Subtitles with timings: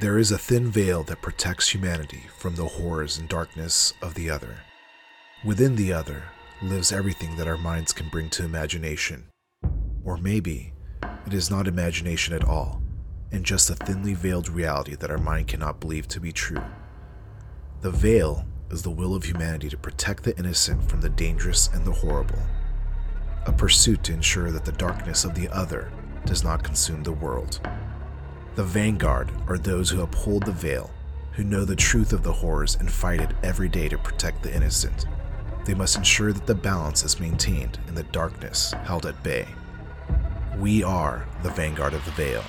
[0.00, 4.28] There is a thin veil that protects humanity from the horrors and darkness of the
[4.28, 4.56] other.
[5.44, 6.24] Within the other
[6.60, 9.28] lives everything that our minds can bring to imagination.
[10.02, 10.72] Or maybe
[11.24, 12.82] it is not imagination at all,
[13.30, 16.64] and just a thinly veiled reality that our mind cannot believe to be true.
[17.82, 21.84] The veil is the will of humanity to protect the innocent from the dangerous and
[21.84, 22.42] the horrible,
[23.46, 25.92] a pursuit to ensure that the darkness of the other
[26.26, 27.60] does not consume the world.
[28.54, 30.88] The vanguard are those who uphold the veil,
[31.32, 34.54] who know the truth of the horrors and fight it every day to protect the
[34.54, 35.06] innocent.
[35.64, 39.48] They must ensure that the balance is maintained in the darkness held at bay.
[40.56, 42.44] We are the vanguard of the veil.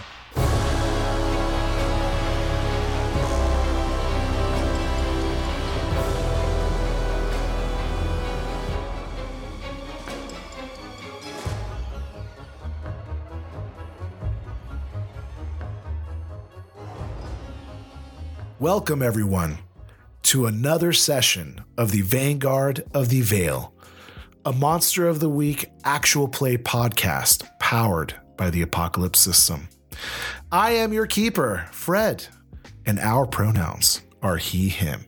[18.65, 19.59] Welcome, everyone,
[20.23, 23.75] to another session of the Vanguard of the Veil,
[24.43, 29.69] a Monster of the Week actual play podcast powered by the Apocalypse System.
[30.51, 32.25] I am your keeper, Fred,
[32.87, 35.05] and our pronouns are he, him.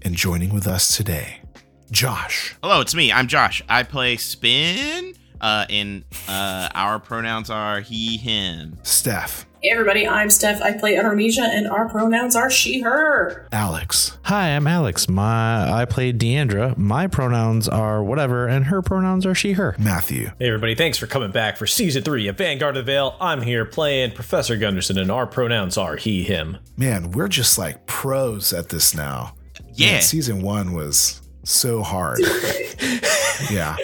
[0.00, 1.42] And joining with us today,
[1.90, 2.56] Josh.
[2.62, 3.12] Hello, it's me.
[3.12, 3.62] I'm Josh.
[3.68, 5.12] I play Spin.
[5.38, 8.78] Uh, and uh, our pronouns are he, him.
[8.84, 9.44] Steph.
[9.62, 10.62] Hey everybody, I'm Steph.
[10.62, 13.46] I play Artemisia, and our pronouns are she, her.
[13.52, 14.16] Alex.
[14.22, 15.06] Hi, I'm Alex.
[15.06, 16.74] My I play Deandra.
[16.78, 19.76] My pronouns are whatever, and her pronouns are she, her.
[19.78, 20.30] Matthew.
[20.38, 23.18] Hey everybody, thanks for coming back for season three of Vanguard of the Veil.
[23.20, 26.56] I'm here playing Professor Gunderson, and our pronouns are he, him.
[26.78, 29.34] Man, we're just like pros at this now.
[29.74, 29.92] Yeah.
[29.92, 32.20] Man, season one was so hard.
[33.50, 33.76] yeah.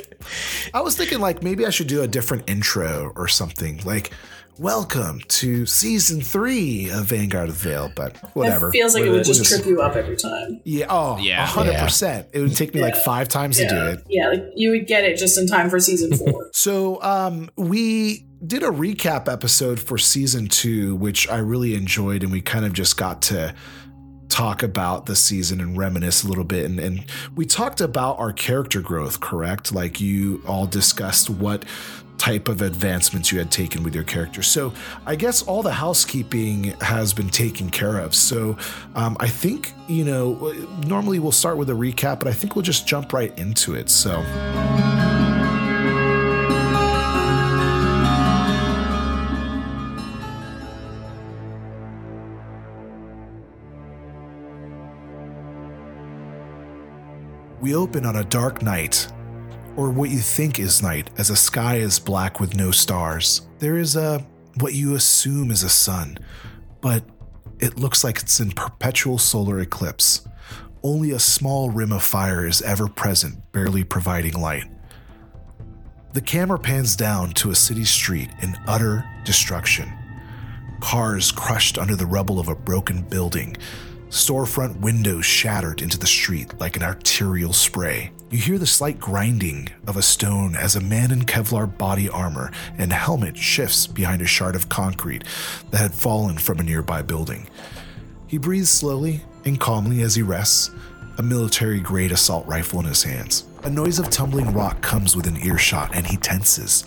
[0.75, 3.81] I was thinking like maybe I should do a different intro or something.
[3.85, 4.11] Like,
[4.59, 8.69] welcome to season three of Vanguard of the Veil, but whatever.
[8.69, 10.61] It feels like it We'll would just just- trip you up every time.
[10.65, 10.87] yeah.
[10.89, 11.45] Oh, Yeah.
[11.47, 12.29] hundred percent.
[12.33, 14.03] It would take me like five times to do it.
[14.09, 16.51] yeah, like you would get it just in time for season four.
[16.53, 22.33] So um, we did a recap episode for season two, which I really enjoyed, and
[22.33, 23.55] we kind of just got to
[24.37, 26.67] talk about the season and reminisce a little bit.
[26.67, 29.73] And, and we talked about our character growth, correct?
[29.73, 31.65] Like you all discussed what
[32.19, 34.43] type of advancements you had taken with your character.
[34.43, 34.75] So
[35.07, 38.15] I guess all the housekeeping has been taken care of.
[38.15, 38.59] So
[38.95, 40.53] um, I think, you know,
[40.87, 43.89] normally we'll start with a recap, but I think we'll just jump right into it.
[43.89, 44.23] So.
[57.67, 59.09] We open on a dark night,
[59.77, 63.49] or what you think is night, as the sky is black with no stars.
[63.59, 64.25] There is a
[64.61, 66.17] what you assume is a sun,
[66.81, 67.03] but
[67.59, 70.29] it looks like it's in perpetual solar eclipse.
[70.85, 74.71] Only a small rim of fire is ever present, barely providing light.
[76.13, 79.93] The camera pans down to a city street in utter destruction.
[80.79, 83.57] Cars crushed under the rubble of a broken building,
[84.09, 88.13] storefront windows shattered into the street like an arterial spray.
[88.31, 92.51] You hear the slight grinding of a stone as a man in Kevlar body armor
[92.79, 95.25] and helmet shifts behind a shard of concrete
[95.71, 97.49] that had fallen from a nearby building.
[98.27, 100.71] He breathes slowly and calmly as he rests,
[101.19, 103.45] a military grade assault rifle in his hands.
[103.63, 106.85] A noise of tumbling rock comes within earshot and he tenses,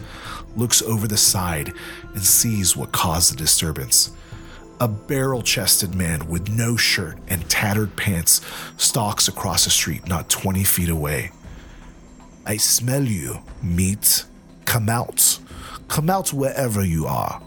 [0.56, 1.74] looks over the side,
[2.13, 4.12] and sees what caused the disturbance.
[4.81, 8.40] A barrel chested man with no shirt and tattered pants
[8.78, 11.31] stalks across the street not 20 feet away.
[12.45, 14.23] I smell you, meat.
[14.63, 15.39] Come out.
[15.89, 17.41] Come out wherever you are.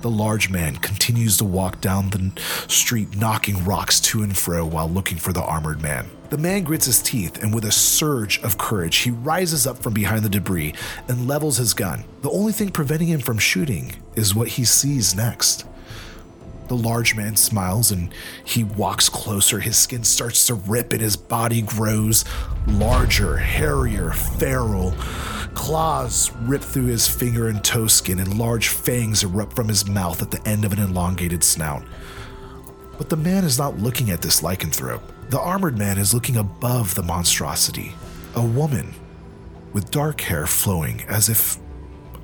[0.00, 2.32] The large man continues to walk down the
[2.68, 6.08] street, knocking rocks to and fro while looking for the armored man.
[6.30, 9.92] The man grits his teeth, and with a surge of courage, he rises up from
[9.92, 10.74] behind the debris
[11.08, 12.04] and levels his gun.
[12.22, 15.66] The only thing preventing him from shooting is what he sees next.
[16.68, 18.12] The large man smiles and
[18.44, 19.58] he walks closer.
[19.58, 22.24] His skin starts to rip and his body grows
[22.66, 24.92] larger, hairier, feral.
[25.54, 30.22] Claws rip through his finger and toe skin, and large fangs erupt from his mouth
[30.22, 31.82] at the end of an elongated snout.
[32.96, 35.02] But the man is not looking at this lycanthrope.
[35.30, 37.94] The armored man is looking above the monstrosity.
[38.34, 38.94] A woman
[39.72, 41.58] with dark hair flowing as if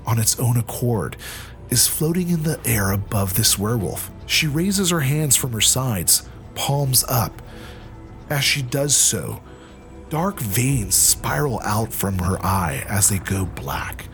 [0.07, 1.17] on its own accord
[1.71, 4.11] is floating in the air above this werewolf.
[4.27, 7.43] She raises her hands from her sides, palms up.
[8.31, 9.43] As she does so,
[10.09, 14.09] dark veins spiral out from her eye as they go black.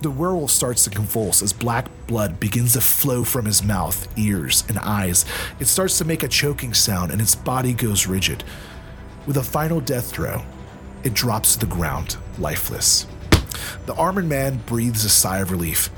[0.00, 4.64] The werewolf starts to convulse as black blood begins to flow from his mouth, ears,
[4.68, 5.24] and eyes.
[5.58, 8.44] It starts to make a choking sound and its body goes rigid.
[9.26, 10.44] With a final death throw,
[11.04, 13.06] it drops to the ground, lifeless.
[13.86, 15.88] The armored man breathes a sigh of relief.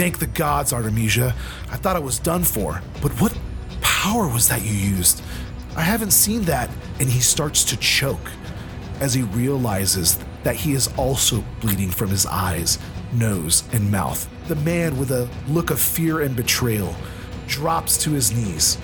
[0.00, 1.34] Thank the gods, Artemisia.
[1.70, 2.80] I thought I was done for.
[3.02, 3.38] But what
[3.82, 5.22] power was that you used?
[5.76, 6.70] I haven't seen that.
[7.00, 8.30] And he starts to choke
[9.00, 12.78] as he realizes that he is also bleeding from his eyes,
[13.12, 14.26] nose, and mouth.
[14.48, 16.96] The man, with a look of fear and betrayal,
[17.46, 18.78] drops to his knees,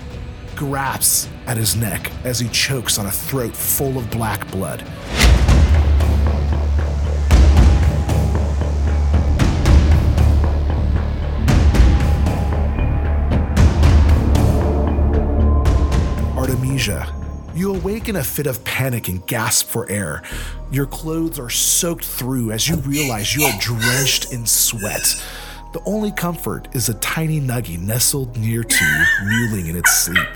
[0.54, 4.84] grasps at his neck as he chokes on a throat full of black blood.
[17.54, 20.22] You awake in a fit of panic and gasp for air.
[20.70, 25.20] Your clothes are soaked through as you realize you are drenched in sweat.
[25.72, 30.28] The only comfort is a tiny nuggie nestled near to you, mewling in its sleep.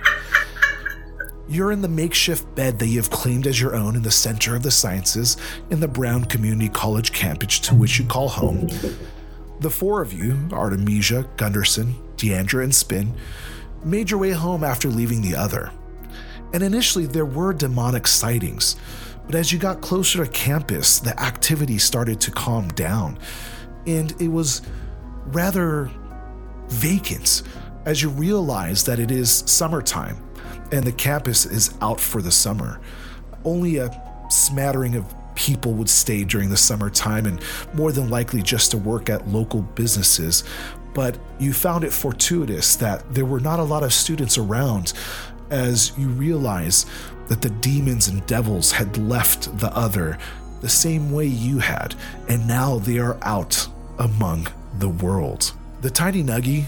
[1.48, 4.56] You're in the makeshift bed that you have claimed as your own in the center
[4.56, 5.36] of the sciences
[5.70, 8.68] in the Brown Community College campus to which you call home.
[9.60, 13.14] The four of you, Artemisia, Gunderson, Deandra, and Spin,
[13.84, 15.70] made your way home after leaving the other.
[16.52, 18.76] And initially, there were demonic sightings,
[19.26, 23.18] but as you got closer to campus, the activity started to calm down,
[23.86, 24.62] and it was
[25.26, 25.90] rather
[26.68, 27.42] vacant
[27.84, 30.16] as you realize that it is summertime
[30.72, 32.80] and the campus is out for the summer.
[33.44, 33.90] Only a
[34.30, 37.40] smattering of people would stay during the summertime and
[37.74, 40.44] more than likely just to work at local businesses.
[40.94, 44.92] But you found it fortuitous that there were not a lot of students around
[45.50, 46.86] as you realize
[47.28, 50.18] that the demons and devils had left the other
[50.60, 51.94] the same way you had,
[52.28, 53.66] and now they are out
[53.98, 54.48] among
[54.78, 55.52] the world.
[55.80, 56.66] The tiny Nuggie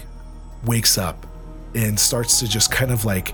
[0.65, 1.27] wakes up
[1.75, 3.33] and starts to just kind of like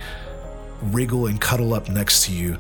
[0.82, 2.58] wriggle and cuddle up next to you.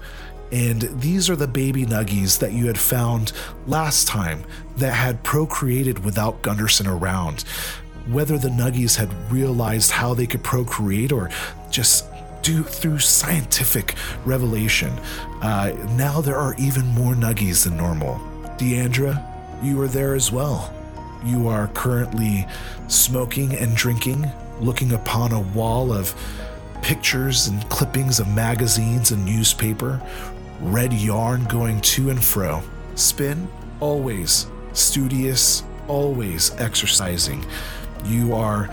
[0.51, 3.33] And these are the baby nuggies that you had found
[3.67, 4.43] last time
[4.77, 7.41] that had procreated without Gunderson around.
[8.07, 11.29] Whether the nuggies had realized how they could procreate or
[11.69, 12.05] just
[12.41, 13.95] do through scientific
[14.25, 14.91] revelation,
[15.41, 18.19] uh, now there are even more nuggies than normal.
[18.57, 19.25] Deandra,
[19.63, 20.73] you are there as well.
[21.23, 22.47] You are currently
[22.87, 26.15] smoking and drinking, looking upon a wall of
[26.81, 30.01] pictures and clippings of magazines and newspaper,
[30.61, 32.63] red yarn going to and fro.
[32.95, 33.47] Spin,
[33.79, 37.45] always studious, always exercising.
[38.05, 38.69] You are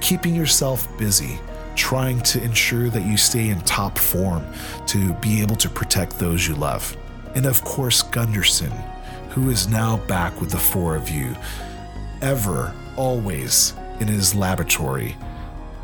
[0.00, 1.38] keeping yourself busy,
[1.76, 4.46] trying to ensure that you stay in top form
[4.86, 6.96] to be able to protect those you love.
[7.34, 8.72] And of course, Gunderson,
[9.30, 11.34] who is now back with the four of you,
[12.20, 15.16] ever, always in his laboratory,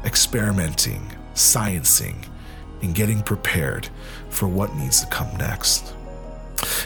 [0.04, 2.16] experimenting, sciencing,
[2.82, 3.88] and getting prepared
[4.28, 5.94] for what needs to come next.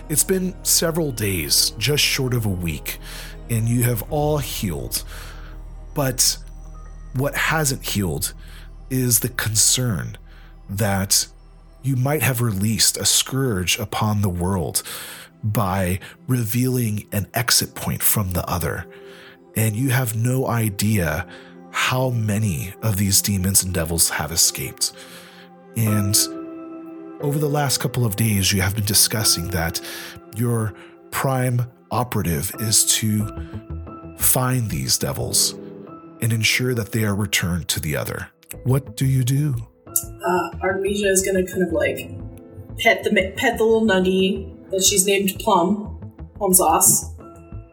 [0.08, 2.98] It's been several days, just short of a week,
[3.50, 5.04] and you have all healed.
[5.94, 6.38] But
[7.14, 8.32] what hasn't healed
[8.92, 10.18] is the concern
[10.68, 11.26] that
[11.82, 14.82] you might have released a scourge upon the world
[15.42, 15.98] by
[16.28, 18.86] revealing an exit point from the other.
[19.56, 21.26] And you have no idea
[21.72, 24.92] how many of these demons and devils have escaped.
[25.74, 26.14] And
[27.22, 29.80] over the last couple of days, you have been discussing that
[30.36, 30.74] your
[31.10, 33.26] prime operative is to
[34.18, 35.54] find these devils
[36.20, 38.31] and ensure that they are returned to the other.
[38.64, 39.54] What do you do?
[39.88, 42.10] Uh, Artemisia is gonna kind of like
[42.78, 45.98] pet the pet the little nuggie that she's named Plum,
[46.36, 47.14] Plum Sauce,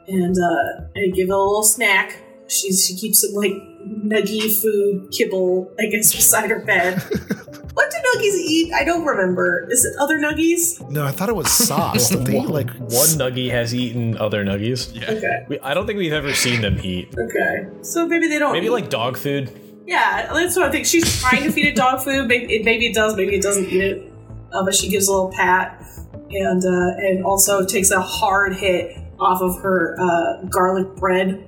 [0.07, 2.21] and uh, and give it a little snack.
[2.47, 3.53] She's she keeps some like
[3.87, 7.01] nuggie food kibble, I guess, beside her bed.
[7.73, 8.73] what do nuggies eat?
[8.73, 9.67] I don't remember.
[9.69, 10.89] Is it other nuggies?
[10.89, 14.43] No, I thought it was sauce that they eat like one nuggie has eaten other
[14.43, 14.93] nuggies.
[14.93, 15.11] Yeah.
[15.11, 15.45] Okay.
[15.47, 17.13] We, I don't think we've ever seen them eat.
[17.17, 17.69] Okay.
[17.83, 18.53] So maybe they don't.
[18.53, 18.71] Maybe eat.
[18.71, 19.51] like dog food.
[19.89, 20.85] Yeah, that's what I think.
[20.85, 22.27] She's trying to feed it dog food.
[22.27, 23.15] Maybe it, maybe it does.
[23.15, 24.13] Maybe it doesn't eat it.
[24.53, 25.83] Uh, but she gives a little pat,
[26.29, 31.43] and uh, and also takes a hard hit off of her uh, garlic bread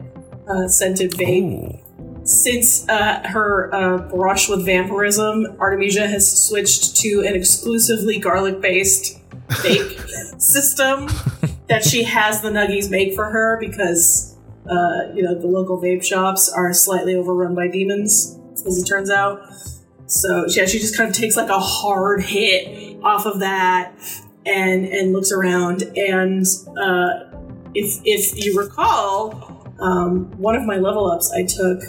[0.47, 1.79] uh, scented vape.
[2.23, 9.19] Since uh, her uh, brush with vampirism, Artemisia has switched to an exclusively garlic-based
[9.49, 11.07] vape system
[11.67, 14.30] that she has the nuggies make for her because
[14.69, 19.09] uh, you know the local vape shops are slightly overrun by demons, as it turns
[19.09, 19.41] out.
[20.05, 23.93] So yeah, she just kind of takes like a hard hit off of that
[24.45, 26.45] and and looks around and
[26.77, 27.31] uh,
[27.73, 31.81] if if you recall, um, one of my level ups I took,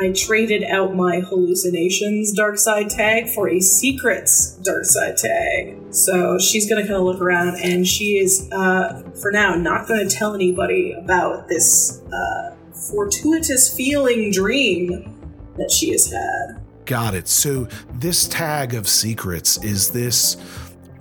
[0.00, 5.76] I traded out my hallucinations dark side tag for a secrets dark side tag.
[5.90, 10.08] So she's gonna kind of look around, and she is, uh, for now, not gonna
[10.08, 12.54] tell anybody about this uh,
[12.90, 15.14] fortuitous feeling dream
[15.56, 16.60] that she has had.
[16.84, 17.28] Got it.
[17.28, 20.36] So this tag of secrets is this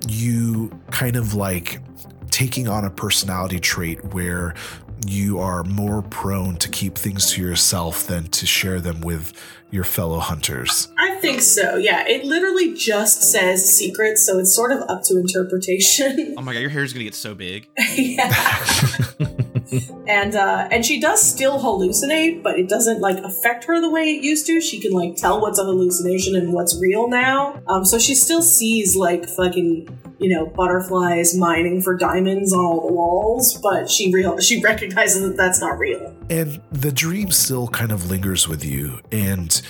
[0.08, 1.80] you kind of like
[2.30, 4.54] taking on a personality trait where
[5.06, 9.34] you are more prone to keep things to yourself than to share them with
[9.70, 10.88] your fellow hunters.
[10.98, 11.76] I think so.
[11.76, 16.36] Yeah, it literally just says secrets, so it's sort of up to interpretation.
[16.38, 17.68] Oh my god, your hair is gonna get so big.
[17.96, 18.34] yeah.
[20.08, 24.16] and uh, and she does still hallucinate, but it doesn't like affect her the way
[24.16, 24.62] it used to.
[24.62, 27.62] She can like tell what's a hallucination and what's real now.
[27.68, 29.88] Um, so she still sees like fucking
[30.20, 35.28] you know butterflies mining for diamonds on all the walls, but she real she recognizes
[35.28, 36.16] that that's not real.
[36.30, 39.00] And the dream still kind of lingers with you.
[39.12, 39.62] And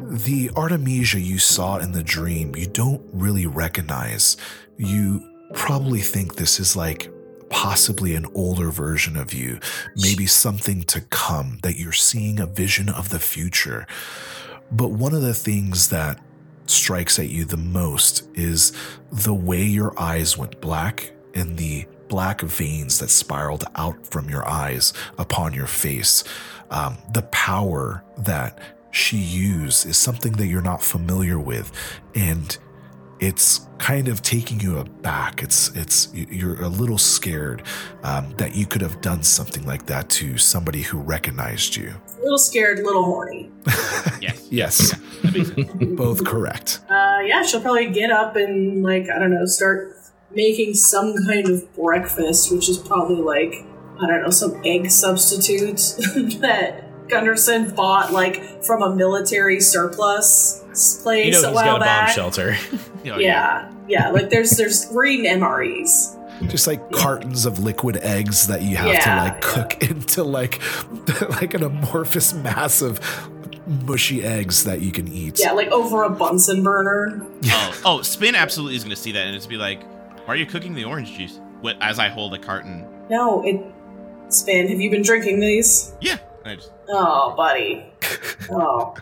[0.00, 4.36] the Artemisia you saw in the dream, you don't really recognize.
[4.78, 5.22] You
[5.54, 7.10] probably think this is like
[7.50, 9.58] possibly an older version of you,
[9.96, 13.86] maybe something to come, that you're seeing a vision of the future.
[14.70, 16.20] But one of the things that
[16.66, 18.72] strikes at you the most is
[19.10, 24.46] the way your eyes went black and the black veins that spiraled out from your
[24.48, 26.24] eyes upon your face.
[26.70, 28.58] Um, the power that
[28.90, 31.72] she used is something that you're not familiar with.
[32.14, 32.56] And
[33.20, 35.42] it's kind of taking you aback.
[35.42, 37.62] It's it's you're a little scared
[38.02, 41.94] um, that you could have done something like that to somebody who recognized you.
[42.18, 43.50] A little scared, a little horny.
[44.20, 44.46] Yes.
[44.50, 44.90] Yes,
[45.22, 46.80] That both correct.
[46.88, 49.94] Uh, yeah, she'll probably get up and like I don't know, start
[50.30, 53.66] making some kind of breakfast, which is probably like
[54.00, 55.76] I don't know, some egg substitute
[56.40, 60.62] that Gunderson bought like from a military surplus
[61.02, 62.10] place You know a he's while got a bomb back.
[62.10, 62.56] shelter.
[63.10, 66.16] Oh, yeah, yeah, like there's there's green MREs.
[66.50, 70.60] Just like cartons of liquid eggs that you have to like cook into like
[71.30, 73.00] like an amorphous mass of
[73.66, 75.38] mushy eggs that you can eat.
[75.40, 77.24] Yeah, like over a Bunsen burner.
[77.46, 79.82] Oh, oh, Spin absolutely is gonna see that and it's be like,
[80.26, 81.40] "Why are you cooking the orange juice?"
[81.80, 82.84] As I hold a carton.
[83.08, 83.64] No, it.
[84.28, 85.94] Spin, have you been drinking these?
[86.02, 86.18] Yeah.
[86.56, 87.84] Just, Oh, buddy.
[88.50, 88.94] Oh.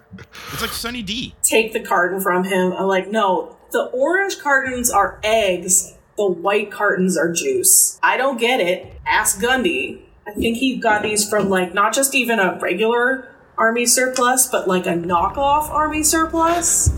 [0.52, 1.34] it's like Sunny D.
[1.42, 2.72] take the carton from him.
[2.72, 7.98] I'm like, no, the orange cartons are eggs, the white cartons are juice.
[8.02, 8.92] I don't get it.
[9.06, 10.00] Ask Gundy.
[10.26, 14.66] I think he got these from like not just even a regular army surplus, but
[14.66, 16.88] like a knockoff army surplus.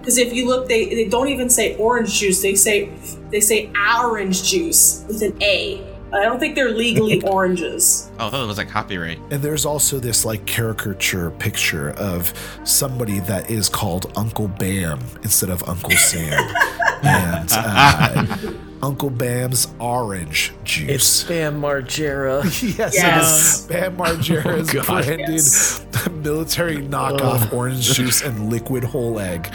[0.00, 2.42] Because if you look, they, they don't even say orange juice.
[2.42, 2.90] They say
[3.30, 5.86] they say orange juice with an A.
[6.12, 8.10] I don't think they're legally oranges.
[8.18, 9.18] Oh, I thought it was like copyright.
[9.30, 12.32] And there's also this like caricature picture of
[12.64, 16.32] somebody that is called Uncle Bam instead of Uncle Sam.
[17.02, 18.36] and uh,
[18.82, 20.88] Uncle Bam's orange juice.
[20.90, 22.42] It's Bam Margera.
[22.76, 22.94] yes, Yes.
[22.94, 23.66] it is.
[23.68, 24.86] Bam Margera's God.
[24.86, 25.84] branded Yes.
[26.10, 29.52] military knockoff orange juice and liquid whole egg.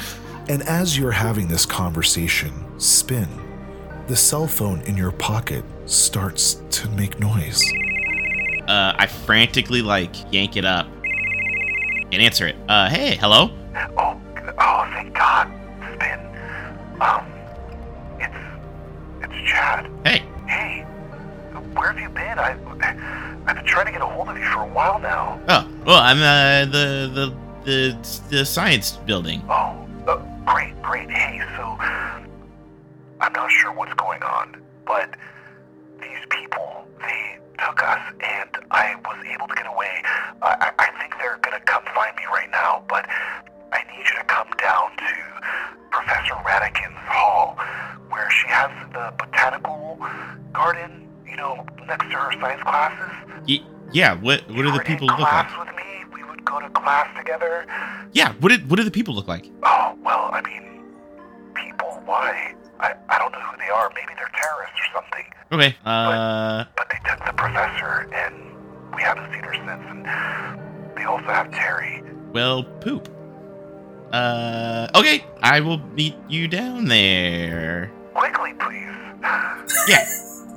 [0.48, 3.28] And as you're having this conversation, spin.
[4.08, 7.64] The cell phone in your pocket starts to make noise.
[8.68, 10.86] Uh, I frantically like yank it up
[12.12, 12.56] and answer it.
[12.70, 13.50] Uh, hey, hello.
[13.98, 14.22] Oh,
[14.60, 15.48] oh, thank God,
[15.96, 16.20] Spin.
[17.02, 17.26] Um,
[18.20, 18.36] it's
[19.24, 19.90] it's Chad.
[20.06, 20.24] Hey.
[20.48, 20.84] Hey,
[21.74, 22.38] where have you been?
[22.38, 22.56] I
[23.48, 25.42] I've been trying to get a hold of you for a while now.
[25.48, 27.36] Oh, well, I'm uh, the the
[27.66, 29.42] the the science building.
[29.50, 31.10] Oh, uh, great, great.
[31.10, 31.76] Hey, so
[33.26, 35.10] I'm not sure what's going on, but
[36.00, 40.04] these people they took us, and I was able to get away.
[40.44, 43.10] I, I, I think they're gonna come find me right now, but
[43.74, 45.12] I need you to come down to
[45.90, 47.58] Professor Radikin's hall,
[48.12, 49.98] where she has the botanical
[50.54, 51.10] garden.
[51.28, 53.12] You know, next to her science classes.
[53.50, 54.14] Y- yeah.
[54.14, 55.58] What what do the people look like?
[55.58, 56.06] with me.
[56.14, 57.66] We would go to class together.
[58.14, 58.34] Yeah.
[58.40, 59.50] What did what do the people look like?
[65.52, 65.76] Okay.
[65.86, 66.66] Uh.
[66.76, 68.36] But they took the professor, and
[68.96, 69.86] we haven't seen her since.
[69.90, 72.04] And they also have Terry.
[72.34, 73.10] Well, poop.
[74.12, 74.88] Uh.
[74.96, 75.24] Okay.
[75.42, 77.92] I will meet you down there.
[78.14, 78.82] Quickly, please.
[79.22, 79.56] Yeah.
[79.88, 79.98] Yeah.
[79.98, 80.06] Yeah.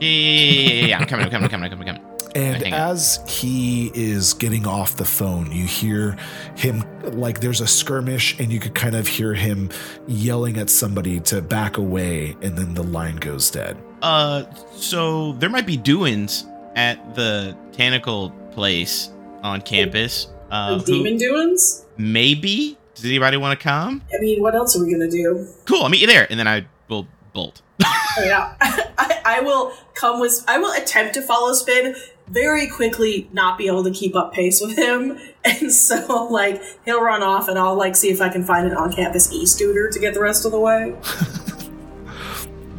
[0.00, 0.08] Yeah.
[0.08, 0.98] yeah, yeah.
[0.98, 1.26] I'm coming.
[1.26, 1.44] I'm coming.
[1.44, 1.64] I'm coming.
[1.64, 1.88] I'm coming.
[1.88, 2.18] I'm coming.
[2.34, 2.80] And Hang on.
[2.90, 6.16] as he is getting off the phone, you hear
[6.56, 9.70] him like there's a skirmish, and you could kind of hear him
[10.06, 13.82] yelling at somebody to back away, and then the line goes dead.
[14.02, 14.44] Uh.
[14.72, 19.10] So there might be doings at the tentacle place
[19.42, 20.28] on campus.
[20.50, 21.84] Uh, demon doings.
[21.96, 22.76] maybe.
[22.94, 24.02] Does anybody want to come?
[24.12, 25.46] I mean, what else are we gonna do?
[25.66, 25.82] Cool.
[25.82, 27.62] I'll meet you there, and then I will bolt.
[27.84, 30.44] Oh, yeah, I, I will come with.
[30.48, 31.94] I will attempt to follow Spin.
[32.26, 37.02] Very quickly, not be able to keep up pace with him, and so like he'll
[37.02, 40.12] run off, and I'll like see if I can find an on-campus e-scooter to get
[40.14, 40.94] the rest of the way.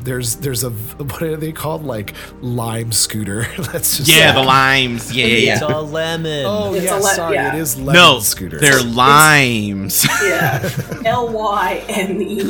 [0.03, 3.45] There's there's a what are they called like lime scooter?
[3.57, 5.11] That's just Yeah, like- the limes.
[5.15, 5.77] Yeah, yeah, It's yeah.
[5.77, 6.45] a lemon.
[6.45, 7.55] Oh It's yeah, le- sorry, yeah.
[7.55, 8.59] it is lemon No, scooter.
[8.59, 10.07] they're limes.
[10.23, 10.69] Yeah,
[11.05, 12.49] L Y M E.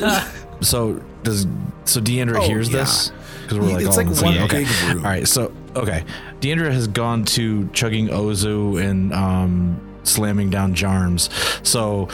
[0.61, 1.47] So does
[1.85, 2.79] so Deandra Oh, hears yeah.
[2.79, 4.43] this because we're like It's all like in the one same.
[4.43, 4.97] Okay, room.
[5.05, 5.27] all right.
[5.27, 6.03] So okay,
[6.41, 11.29] Deandra has gone to chugging ouzo and um, slamming down Jarms.
[11.65, 12.07] So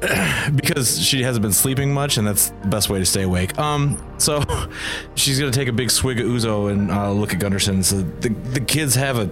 [0.56, 3.58] because she hasn't been sleeping much, and that's the best way to stay awake.
[3.58, 4.42] Um, so
[5.14, 7.82] she's gonna take a big swig of ouzo and uh, look at Gunderson.
[7.82, 9.30] So the the kids have a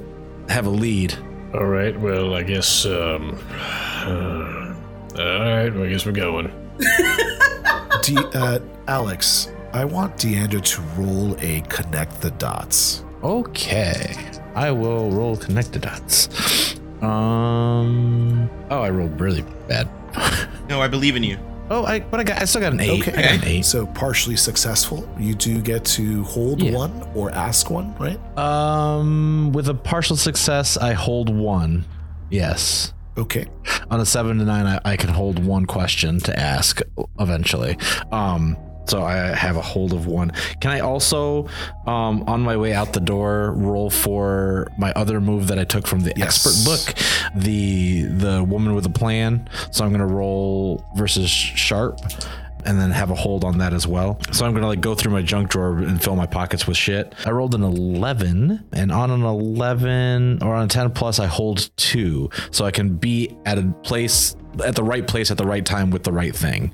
[0.49, 1.15] have a lead.
[1.55, 1.99] All right.
[1.99, 2.87] Well, I guess.
[2.87, 4.75] Um, uh,
[5.19, 5.75] all right.
[5.75, 6.47] Well, I guess we're going.
[8.03, 13.05] D- uh, Alex, I want Deandra to roll a connect the dots.
[13.23, 14.17] Okay,
[14.55, 16.70] I will roll connect the dots.
[17.03, 18.51] Um.
[18.71, 19.89] Oh, I rolled really bad.
[20.69, 21.39] no, I believe in you.
[21.73, 23.01] Oh, I but I got I still got an eight.
[23.07, 23.13] Okay.
[23.17, 23.65] I got an eight.
[23.65, 25.09] So partially successful.
[25.19, 26.73] You do get to hold Yeah.
[26.73, 28.19] one or ask one, right?
[28.39, 31.85] Um, with a partial success, I hold one.
[32.29, 32.93] Yes.
[33.17, 33.47] Okay.
[33.91, 36.81] On a seven to nine, I, I can hold one question to ask
[37.19, 37.77] eventually.
[38.11, 38.57] Um,
[38.91, 40.33] so I have a hold of one.
[40.61, 41.47] Can I also,
[41.87, 45.87] um, on my way out the door, roll for my other move that I took
[45.87, 46.45] from the Yes.
[46.45, 46.83] expert book,
[47.35, 49.49] the the woman with a plan?
[49.71, 52.01] So I'm gonna roll versus sharp.
[52.67, 54.19] And then have a hold on that as well.
[54.33, 57.15] So I'm gonna like go through my junk drawer and fill my pockets with shit.
[57.25, 61.71] I rolled an 11, and on an 11 or on a 10 plus, I hold
[61.79, 65.65] two, so I can be at a place at the right place at the right
[65.65, 66.73] time with the right thing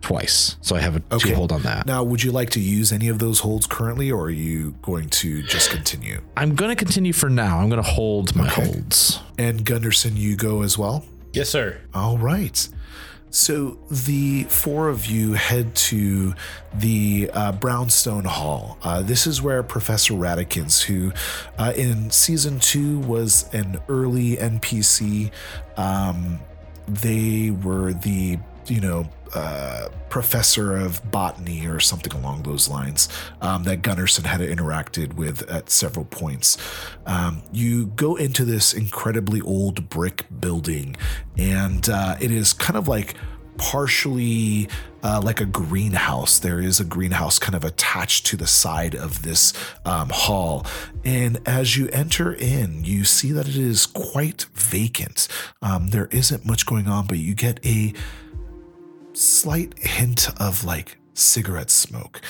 [0.00, 0.56] twice.
[0.60, 1.30] So I have a Okay.
[1.30, 1.86] two hold on that.
[1.86, 5.08] Now, would you like to use any of those holds currently, or are you going
[5.10, 6.20] to just continue?
[6.36, 7.58] I'm gonna continue for now.
[7.58, 8.64] I'm gonna hold my Okay.
[8.64, 9.20] holds.
[9.38, 11.04] And Gunderson, you go as well?
[11.32, 11.78] Yes, sir.
[11.94, 12.68] All right.
[13.30, 16.32] So the four of you head to
[16.72, 18.78] the uh, Brownstone Hall.
[18.82, 21.12] Uh, this is where Professor Radikins, who
[21.58, 25.30] uh, in season two was an early NPC,
[25.76, 26.38] um,
[26.88, 28.38] they were the
[28.70, 33.08] you know uh, professor of botany or something along those lines
[33.40, 36.56] um, that Gunderson had interacted with at several points.
[37.06, 40.96] Um, you go into this incredibly old brick building,
[41.36, 43.14] and uh, it is kind of like
[43.58, 44.68] partially
[45.02, 46.38] uh, like a greenhouse.
[46.38, 49.52] There is a greenhouse kind of attached to the side of this
[49.84, 50.66] um, hall.
[51.04, 55.28] And as you enter in, you see that it is quite vacant.
[55.60, 57.92] Um, there isn't much going on, but you get a
[59.18, 62.20] slight hint of like cigarette smoke.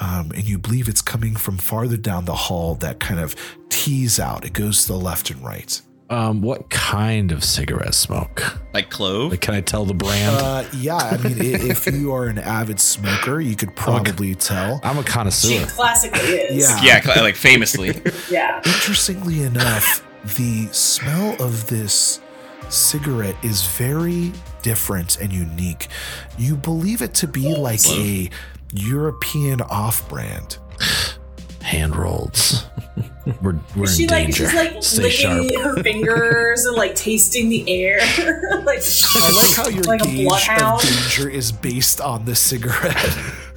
[0.00, 3.34] Um, and you believe it's coming from farther down the hall that kind of
[3.68, 4.44] tees out.
[4.44, 5.80] It goes to the left and right.
[6.10, 8.58] Um, what kind of cigarette smoke?
[8.72, 9.32] Like clove.
[9.32, 10.36] Like, can I tell the brand?
[10.36, 14.80] Uh, yeah, I mean, if you are an avid smoker, you could probably tell.
[14.82, 15.66] I'm a She connoisseur.
[15.66, 16.82] classically is.
[16.82, 17.02] Yeah.
[17.04, 18.00] yeah, like famously.
[18.30, 18.56] Yeah.
[18.64, 20.06] Interestingly enough,
[20.36, 22.20] the smell of this
[22.70, 25.88] cigarette is very different and unique.
[26.36, 28.30] You believe it to be like a
[28.74, 30.58] European off brand.
[31.62, 32.64] Hand rolls.
[33.42, 34.48] We're we're she in like danger.
[34.48, 35.42] she's like Stay sharp.
[35.42, 37.98] licking her fingers and like tasting the air.
[38.64, 38.80] like
[39.16, 40.80] I like how your like a gauge of bloodhound.
[40.80, 43.18] danger is based on the cigarette.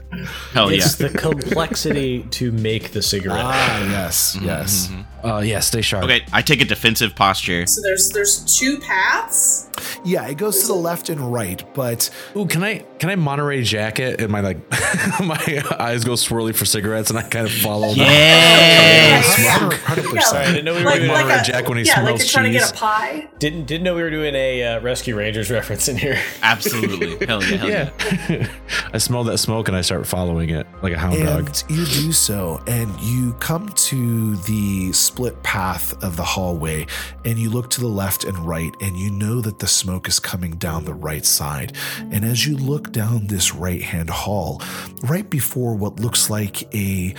[0.54, 0.78] Hell yeah.
[0.78, 3.40] It's the complexity to make the cigarette.
[3.46, 4.90] ah, yes, yes.
[5.24, 6.04] Uh, yeah, stay sharp.
[6.06, 7.66] Okay, I take a defensive posture.
[7.68, 9.68] So there's there's two paths.
[10.04, 13.62] Yeah, it goes to the left and right, but Ooh, can I can I Monterey
[13.64, 14.58] jacket and my like
[15.24, 18.06] my eyes go swirly for cigarettes and I kind of follow them.
[18.08, 19.22] Yeah.
[19.22, 21.84] hundred Sorry, I didn't know we were Like, doing like Monterey a, Jack when he
[21.84, 22.72] yeah, like smells you're trying to cheese.
[22.72, 23.28] get a pie.
[23.40, 26.20] didn't didn't know we were doing a uh, Rescue Rangers reference in here.
[26.42, 27.26] Absolutely.
[27.26, 27.58] Hell yeah.
[27.58, 27.92] Hell yeah.
[28.30, 28.48] Yeah.
[28.94, 31.56] I smell that smoke and I start following it like a hound dog.
[31.70, 36.88] You do so, and you come to the split path of the hallway,
[37.26, 40.20] and you look to the left and right, and you know that the smoke is
[40.20, 41.74] coming down the right side.
[42.00, 44.62] And as you look down this right hand hall,
[45.04, 47.14] right before what looks like a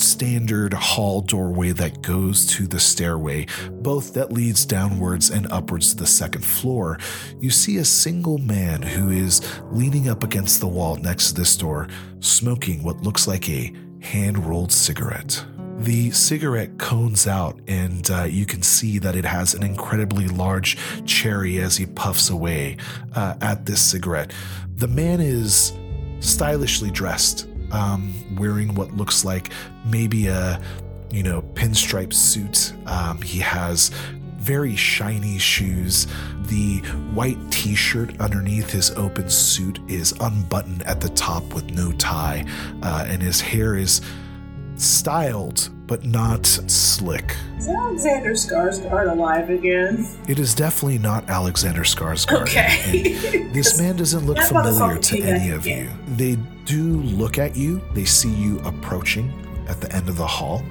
[0.00, 5.96] standard hall doorway that goes to the stairway, both that leads downwards and upwards to
[5.96, 6.98] the second floor,
[7.40, 11.56] you see a single man who is leaning up against the wall next to this
[11.56, 11.88] door,
[12.20, 15.44] smoking what looks like a hand rolled cigarette.
[15.78, 20.76] The cigarette cones out, and uh, you can see that it has an incredibly large
[21.06, 22.78] cherry as he puffs away
[23.14, 24.32] uh, at this cigarette.
[24.74, 25.72] The man is
[26.18, 29.50] stylishly dressed, um, wearing what looks like
[29.84, 30.60] maybe a
[31.10, 32.72] you know pinstripe suit.
[32.86, 33.90] Um, he has
[34.38, 36.06] very shiny shoes.
[36.42, 36.78] The
[37.12, 42.44] white t shirt underneath his open suit is unbuttoned at the top with no tie,
[42.82, 44.00] uh, and his hair is
[44.76, 47.34] styled but not slick.
[47.56, 50.06] Is Alexander Skarsgård alive again?
[50.28, 52.42] It is definitely not Alexander Skarsgård.
[52.42, 53.48] Okay.
[53.52, 55.88] This man doesn't look familiar to any of you.
[56.06, 56.36] They
[56.68, 59.32] do look at you, they see you approaching
[59.68, 60.62] at the end of the hall,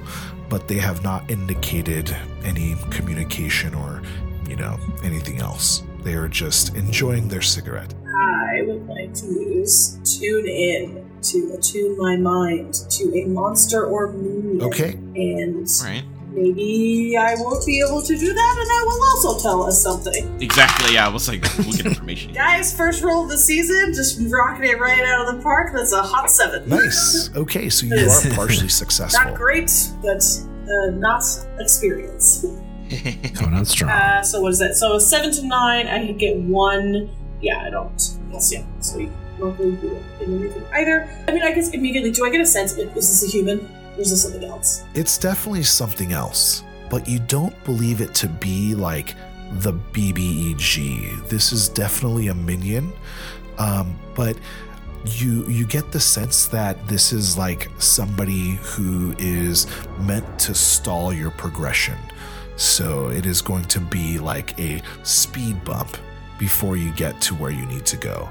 [0.48, 4.00] but they have not indicated any communication or,
[4.48, 5.82] you know, anything else.
[6.04, 7.94] They are just enjoying their cigarette.
[8.06, 14.12] I would like to use tune in to attune my mind to a monster or
[14.12, 14.62] mood.
[14.62, 14.92] Okay.
[15.16, 16.04] And Right.
[16.42, 20.40] Maybe I won't be able to do that, and that will also tell us something.
[20.40, 20.94] Exactly.
[20.94, 21.06] Yeah.
[21.06, 22.32] I was like, we'll get information.
[22.34, 25.72] Guys, first roll of the season, just rocking it right out of the park.
[25.72, 26.68] That's a hot seven.
[26.68, 27.30] Nice.
[27.34, 29.24] Okay, so you are partially successful.
[29.24, 29.70] Not great,
[30.02, 30.22] but
[30.70, 31.22] uh, not
[31.58, 32.44] experience.
[33.34, 33.90] Coming out strong.
[33.90, 34.74] Uh, so what is that?
[34.74, 37.10] So a seven to nine, I could get one.
[37.40, 38.00] Yeah, I don't.
[38.32, 38.64] Yes, yeah.
[38.80, 41.08] So you don't really do it in anything either.
[41.28, 43.60] I mean, I guess immediately, do I get a sense of is this a human
[43.98, 44.84] is this something else?
[44.94, 49.14] It's definitely something else, but you don't believe it to be like
[49.60, 51.28] the BBEG.
[51.28, 52.92] This is definitely a minion,
[53.58, 54.36] um, but
[55.04, 59.66] you you get the sense that this is like somebody who is
[60.00, 61.98] meant to stall your progression.
[62.56, 65.96] So it is going to be like a speed bump
[66.38, 68.28] before you get to where you need to go.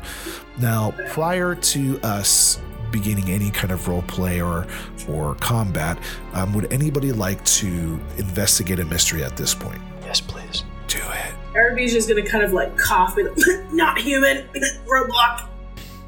[0.58, 2.60] Now, prior to us
[2.91, 4.67] beginning any kind of role play or
[5.10, 5.97] or combat,
[6.34, 9.82] um, would anybody like to investigate a mystery at this point?
[10.04, 10.63] yes, please.
[10.88, 11.34] Do it.
[11.54, 13.38] Arabi's just gonna kind of like cough with
[13.73, 14.47] not human
[14.88, 15.47] roadblock.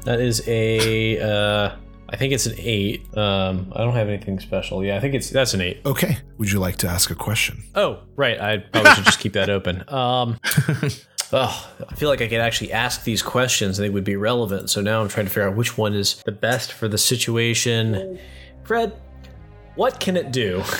[0.04, 1.18] That is a.
[1.20, 1.76] Uh,
[2.08, 3.06] I think it's an eight.
[3.16, 4.82] Um, I don't have anything special.
[4.82, 5.82] Yeah, I think it's that's an eight.
[5.84, 6.16] Okay.
[6.38, 7.62] Would you like to ask a question?
[7.74, 8.40] Oh, right.
[8.40, 9.84] I probably should just keep that open.
[9.92, 10.40] Um,
[11.32, 14.70] oh, I feel like I could actually ask these questions and they would be relevant.
[14.70, 18.18] So now I'm trying to figure out which one is the best for the situation.
[18.64, 18.92] Fred,
[19.74, 20.62] what can it do?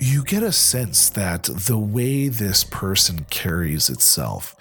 [0.00, 4.54] You get a sense that the way this person carries itself,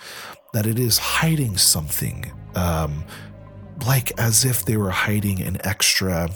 [0.54, 3.06] that it is hiding something, um,
[3.86, 6.30] like as if they were hiding an extra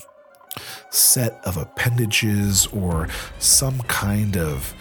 [0.91, 3.07] set of appendages or
[3.39, 4.75] some kind of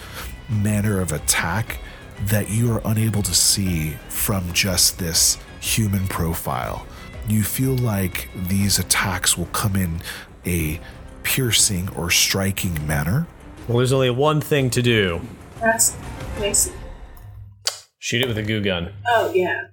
[0.50, 1.78] manner of attack
[2.24, 6.86] that you are unable to see from just this human profile.
[7.28, 10.00] You feel like these attacks will come in
[10.46, 10.80] a
[11.22, 13.26] piercing or striking manner.
[13.68, 15.20] Well, there's only one thing to do
[15.60, 15.96] That's
[16.38, 16.72] nice.
[17.98, 18.92] shoot it with a goo gun.
[19.08, 19.64] Oh yeah.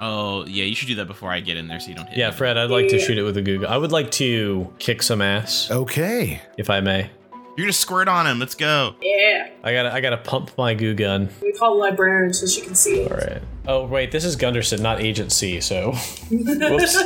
[0.00, 2.18] Oh yeah, you should do that before I get in there so you don't hit.
[2.18, 2.36] Yeah, me.
[2.36, 3.72] Fred, I'd like to shoot it with a goo gun.
[3.72, 6.40] I would like to kick some ass, Okay.
[6.56, 7.10] if I may.
[7.58, 8.38] You're gonna squirt on him.
[8.38, 8.94] Let's go.
[9.02, 9.50] Yeah.
[9.64, 11.28] I gotta, I gotta pump my goo gun.
[11.42, 13.10] We call the librarian so she can see it.
[13.10, 13.42] All right.
[13.66, 15.60] Oh, wait, this is Gunderson, not Agent C.
[15.60, 15.90] So,
[16.30, 17.02] whoops,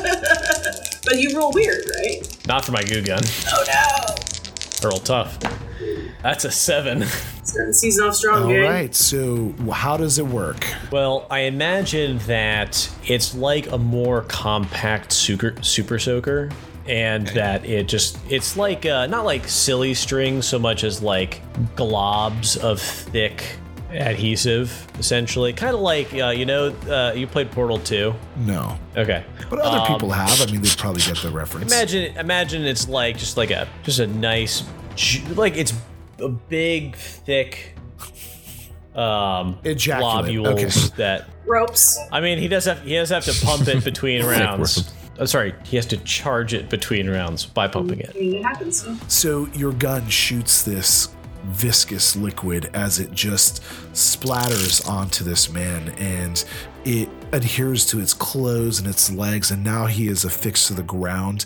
[1.07, 2.37] But you roll weird, right?
[2.47, 3.23] not for my goo gun.
[3.51, 4.15] Oh no.
[4.83, 5.39] I roll tough.
[6.23, 7.05] That's a seven.
[7.45, 8.61] Starting the season off strong, All gang.
[8.71, 8.95] right.
[8.95, 10.67] So, how does it work?
[10.91, 16.51] Well, I imagine that it's like a more compact super, super soaker,
[16.87, 21.41] and that it just it's like uh, not like silly string so much as like
[21.77, 23.57] globs of thick
[23.91, 25.53] adhesive, essentially.
[25.53, 28.15] Kind of like uh, you know, uh, you played Portal 2.
[28.39, 28.79] No.
[28.97, 29.25] Okay.
[29.51, 30.41] But other Um, people have.
[30.41, 31.73] I mean, they probably get the reference.
[31.73, 34.63] Imagine, imagine it's like just like a just a nice,
[35.35, 35.73] like it's
[36.21, 37.75] a big, thick,
[38.95, 40.97] um, Ejaculate, globules okay.
[40.97, 41.29] that.
[41.45, 41.99] Ropes.
[42.11, 44.93] I mean, he does have he does have to pump it between rounds.
[45.19, 48.15] Oh, sorry, he has to charge it between rounds by pumping it.
[48.15, 48.83] mean, it happens.
[48.85, 48.95] huh?
[49.09, 51.09] So your gun shoots this
[51.45, 56.45] viscous liquid as it just splatters onto this man and
[56.85, 60.85] it adheres to its clothes and its legs and now he is affixed to the
[60.85, 61.45] ground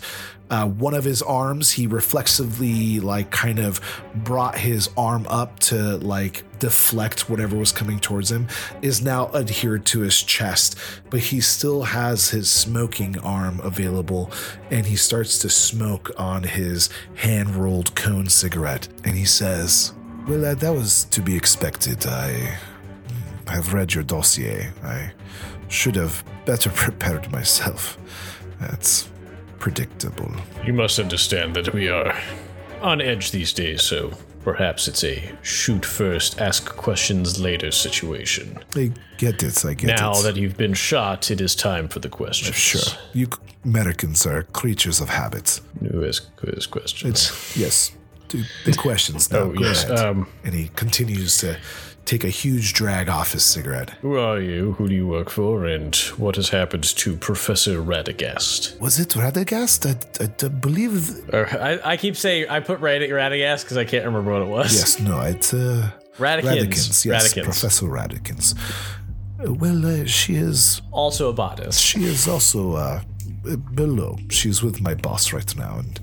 [0.49, 3.81] uh, one of his arms he reflexively like kind of
[4.15, 8.47] brought his arm up to like deflect whatever was coming towards him
[8.81, 10.77] is now adhered to his chest.
[11.09, 14.31] But he still has his smoking arm available
[14.71, 18.87] and he starts to smoke on his hand rolled cone cigarette.
[19.03, 19.93] And he says
[20.27, 22.05] well uh, that was to be expected.
[22.05, 22.57] I
[23.47, 24.69] have read your dossier.
[24.83, 25.11] I
[25.67, 27.97] should have better prepared myself.
[28.59, 29.09] That's
[29.59, 30.31] predictable
[30.65, 32.15] You must understand that we are
[32.81, 38.59] on edge these days, so perhaps it's a shoot first, ask questions later situation.
[38.75, 39.65] I get it.
[39.65, 40.23] I get now it.
[40.23, 42.55] that you've been shot, it is time for the questions.
[42.55, 42.97] Sure.
[43.13, 43.27] You
[43.65, 45.61] Americans are creatures of habits.
[45.91, 47.53] Who has, who has questions?
[47.57, 47.91] Yes.
[48.29, 49.39] The, the questions now.
[49.39, 51.57] Oh, yes, um, and he continues to
[52.07, 53.89] take a huge drag off his cigarette.
[54.01, 54.71] Who are you?
[54.73, 55.65] Who do you work for?
[55.65, 58.79] And what has happened to Professor Radagast?
[58.79, 59.85] Was it Radagast?
[59.85, 61.29] I, I, I believe.
[61.33, 64.47] Or, I, I keep saying I put Rad- Radagast because I can't remember what it
[64.47, 64.73] was.
[64.73, 66.43] Yes, no, it's uh, Radikins.
[66.43, 67.05] Radikins.
[67.05, 67.43] Yes, Radikins.
[67.43, 68.55] Professor Radikins.
[69.39, 70.81] Uh, well, uh, she is.
[70.91, 71.77] Also a bodice.
[71.77, 73.01] She is also uh,
[73.75, 74.17] below.
[74.29, 75.99] She's with my boss right now, and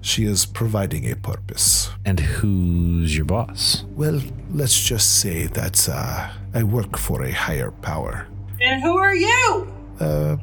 [0.00, 1.90] she is providing a purpose.
[2.04, 3.84] And who's your boss?
[3.96, 4.20] Well,
[4.52, 8.26] let's just say that uh, I work for a higher power,
[8.60, 9.72] And who are you?
[10.00, 10.36] uh,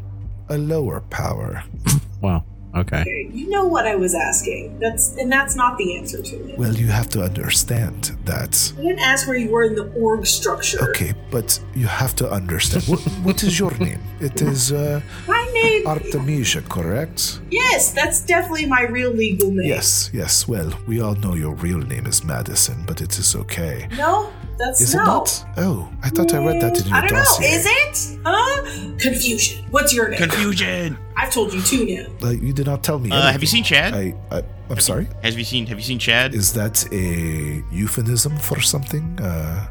[0.50, 1.64] a lower power.
[2.22, 2.44] Wow.
[2.76, 3.30] Okay.
[3.32, 4.80] You know what I was asking.
[4.80, 6.58] That's and that's not the answer to it.
[6.58, 8.74] Well, you have to understand that.
[8.78, 10.80] I didn't ask where you were in the org structure.
[10.90, 12.84] Okay, but you have to understand.
[12.88, 14.02] what, what is your name?
[14.20, 15.88] It is uh, My name.
[15.88, 17.40] Artemisia, correct?
[17.52, 19.68] yes, that's definitely my real legal name.
[19.76, 20.48] Yes, yes.
[20.48, 23.88] Well, we all know your real name is Madison, but it is okay.
[23.98, 25.02] No, that's Is no.
[25.02, 25.46] it not?
[25.58, 27.50] Oh, I thought I read that in your I don't dossier.
[27.50, 27.56] know.
[27.58, 28.20] Is it?
[28.26, 28.98] Huh?
[29.00, 29.66] Confusion.
[29.72, 30.20] What's your name?
[30.20, 30.98] Confusion.
[31.18, 32.06] I've told you two now.
[32.28, 33.10] Uh, you did not tell me.
[33.12, 33.94] Uh, have you seen Chad?
[33.94, 35.08] I, I, I'm sorry.
[35.24, 36.34] Have you seen Have you seen Chad?
[36.36, 39.06] Is that a euphemism for something?
[39.22, 39.68] Uh,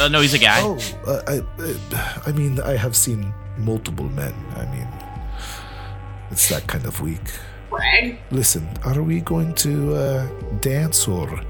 [0.00, 0.60] Uh, no, he's a guy.
[0.62, 4.32] oh, uh, I, uh, I mean, I have seen multiple men.
[4.54, 4.86] I mean,
[6.30, 7.20] it's that kind of week.
[7.70, 8.18] Brag.
[8.30, 10.26] Listen, are we going to uh,
[10.60, 11.40] dance or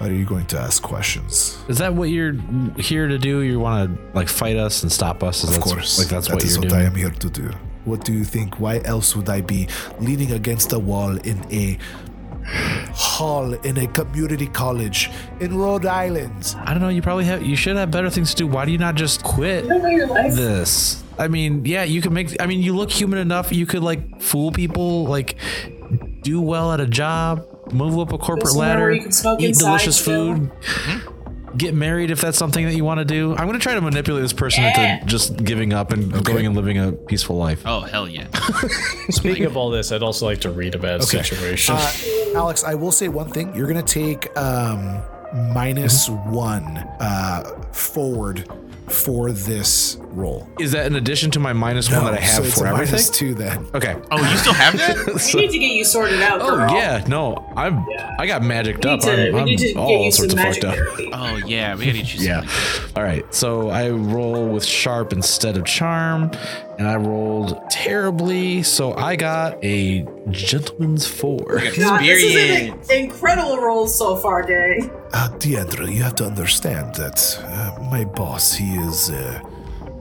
[0.00, 1.56] are you going to ask questions?
[1.68, 2.34] Is that what you're
[2.78, 3.40] here to do?
[3.42, 5.44] You want to like fight us and stop us?
[5.44, 5.98] Is Of course.
[5.98, 6.82] Like that's That what is you're what doing.
[6.82, 7.50] I am here to do.
[7.84, 8.58] What do you think?
[8.58, 9.68] Why else would I be
[10.00, 11.78] leaning against a wall in a
[12.92, 16.56] hall in a community college in Rhode Island?
[16.64, 16.88] I don't know.
[16.88, 17.42] You probably have.
[17.42, 18.46] You should have better things to do.
[18.46, 20.34] Why do you not just quit You don't know your life.
[20.34, 21.03] this?
[21.18, 22.40] I mean, yeah, you can make.
[22.40, 23.52] I mean, you look human enough.
[23.52, 25.04] You could like fool people.
[25.04, 25.36] Like
[26.22, 27.46] do well at a job.
[27.72, 28.80] Move up a corporate ladder.
[28.82, 30.36] where you can smoke eat delicious still.
[30.36, 30.50] food.
[31.56, 33.30] Get married if that's something that you want to do.
[33.36, 34.94] I'm going to try to manipulate this person Yeah.
[34.96, 37.62] into just giving up and going and living a peaceful life.
[37.64, 38.26] Oh hell yeah.
[39.10, 41.76] Speaking of all this, I'd also like to read a bad situation.
[41.78, 41.92] Uh,
[42.34, 43.54] Alex, I will say one thing.
[43.54, 45.00] You're going to take um,
[45.54, 48.48] minus one uh, forward
[48.88, 50.48] for this roll.
[50.58, 52.70] Is that in addition to my minus one that I have so it's for a
[52.72, 52.92] everything?
[52.92, 53.66] minus two then.
[53.74, 53.96] Okay.
[54.10, 54.96] Oh, you still have that?
[55.34, 56.70] we need to get you sorted out, Oh girl.
[56.74, 57.84] yeah, no, I'm
[58.18, 59.00] I got magicked We up.
[59.00, 60.84] to, I'm, we I'm need to get all you sorts of magic fucked up.
[60.86, 61.10] therapy.
[61.12, 62.26] Oh yeah, we gotta get you.
[62.26, 62.46] Yeah.
[62.46, 62.90] Some.
[62.96, 63.34] All right.
[63.34, 66.30] So I roll with sharp instead of charm,
[66.78, 68.62] and I rolled terribly.
[68.62, 71.38] So I got a gentleman's four.
[71.76, 72.88] God, this is Experience.
[72.90, 74.90] an incredible roll so far, gang.
[75.12, 79.40] Uh, Deandra, you have to understand that uh, my boss, he is uh,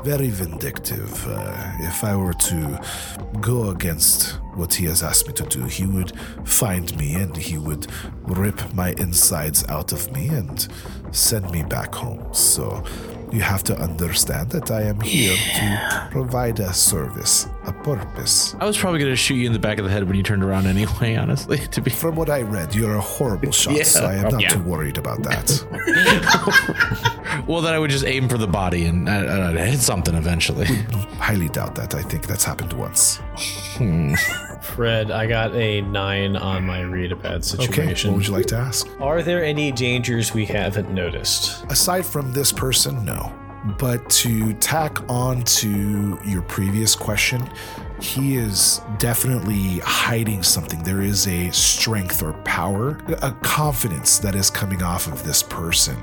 [0.04, 1.26] very vindictive.
[1.28, 2.80] Uh, if I were to
[3.40, 6.12] go against what he has asked me to do, he would
[6.46, 7.88] find me and he would
[8.24, 10.68] rip my insides out of me and
[11.12, 12.34] send me back home.
[12.34, 12.84] So
[13.34, 18.56] you have to understand that I am here to provide a service, a purpose.
[18.60, 20.44] I was probably gonna shoot you in the back of the head when you turned
[20.44, 21.16] around anyway.
[21.24, 23.84] Honestly, to be From what I read, you're a horrible shot, Yeah.
[23.84, 24.50] so I am not Yeah.
[24.50, 25.66] too worried about that.
[27.48, 30.14] well, then I would just aim for the body and I, and I'd hit something
[30.16, 30.68] eventually.
[31.18, 31.96] Highly doubt that.
[31.96, 33.18] I think that's happened once.
[33.78, 34.14] Hmm.
[34.64, 38.12] Fred, I got a nine on my read a bad Okay, situation.
[38.12, 38.88] what would you like to ask?
[39.00, 41.64] Are there any dangers we haven't noticed?
[41.70, 43.32] Aside from this person, no.
[43.80, 47.50] But to tack on to your previous question,
[48.02, 50.84] he is definitely hiding something.
[50.84, 55.98] There is a strength or power, a confidence that is coming off of this person.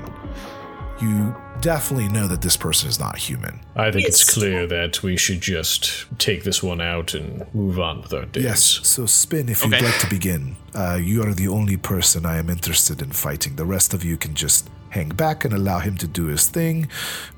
[1.01, 3.61] You definitely know that this person is not human.
[3.75, 4.33] I think it's Yes.
[4.33, 8.43] clear that we should just take this one out and move on with our days.
[8.43, 8.79] Yes.
[8.83, 12.49] So, Spin, if you'd like to begin, uh, you are the only person I am
[12.49, 13.55] interested in fighting.
[13.55, 16.87] The rest of you can just hang back and allow him to do his thing.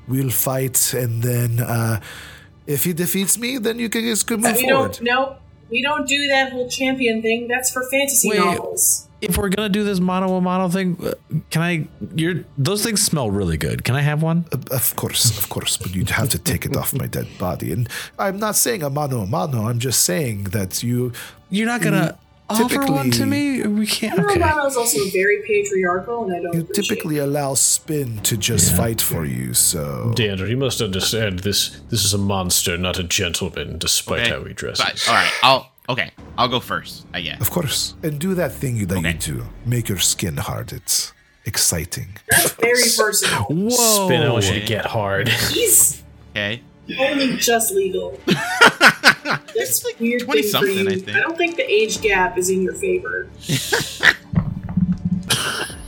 [0.08, 2.00] We'll fight, and then uh,
[2.66, 4.92] if he defeats me, then you can just move we forward.
[4.92, 5.02] don't.
[5.02, 5.36] No,
[5.70, 7.48] we don't do that whole champion thing.
[7.48, 8.38] That's for fantasy Wait.
[8.38, 9.08] novels.
[9.28, 11.12] If we're gonna do this mono a mono thing, uh,
[11.50, 11.88] can I?
[12.14, 13.84] Your those things smell really good.
[13.84, 14.44] Can I have one?
[14.52, 17.72] Uh, Of course, of course, but you'd have to take it off my dead body.
[17.72, 19.68] And I'm not saying a mano a mano.
[19.68, 21.12] I'm just saying that you.
[21.50, 22.18] You're not gonna
[22.50, 23.62] offer one to me?
[23.66, 24.18] We can't.
[24.18, 24.34] Okay.
[24.40, 26.54] Romano is also very patriarchal, and I don't.
[26.54, 31.40] You appreciate typically allow Spin to just fight for you, so Deandra, you must understand
[31.40, 31.80] this.
[31.90, 34.30] This is a monster, not a gentleman, despite Okay.
[34.30, 34.84] how he dresses.
[34.84, 37.40] But, all right, I'll Okay, I'll go first, I guess.
[37.40, 37.94] Of course.
[38.02, 39.12] And do that thing that Okay.
[39.12, 39.46] you do.
[39.66, 40.72] Make your skin hard.
[40.72, 41.12] It's
[41.44, 42.16] exciting.
[42.30, 43.44] That's very versatile.
[43.50, 44.06] Whoa.
[44.06, 45.28] Spin, I want you get hard.
[45.28, 46.62] He's Okay.
[46.98, 48.18] only just legal.
[48.26, 50.88] That's like weird 20 thing something.
[50.88, 51.16] I think.
[51.16, 53.28] I don't think the age gap is in your favor.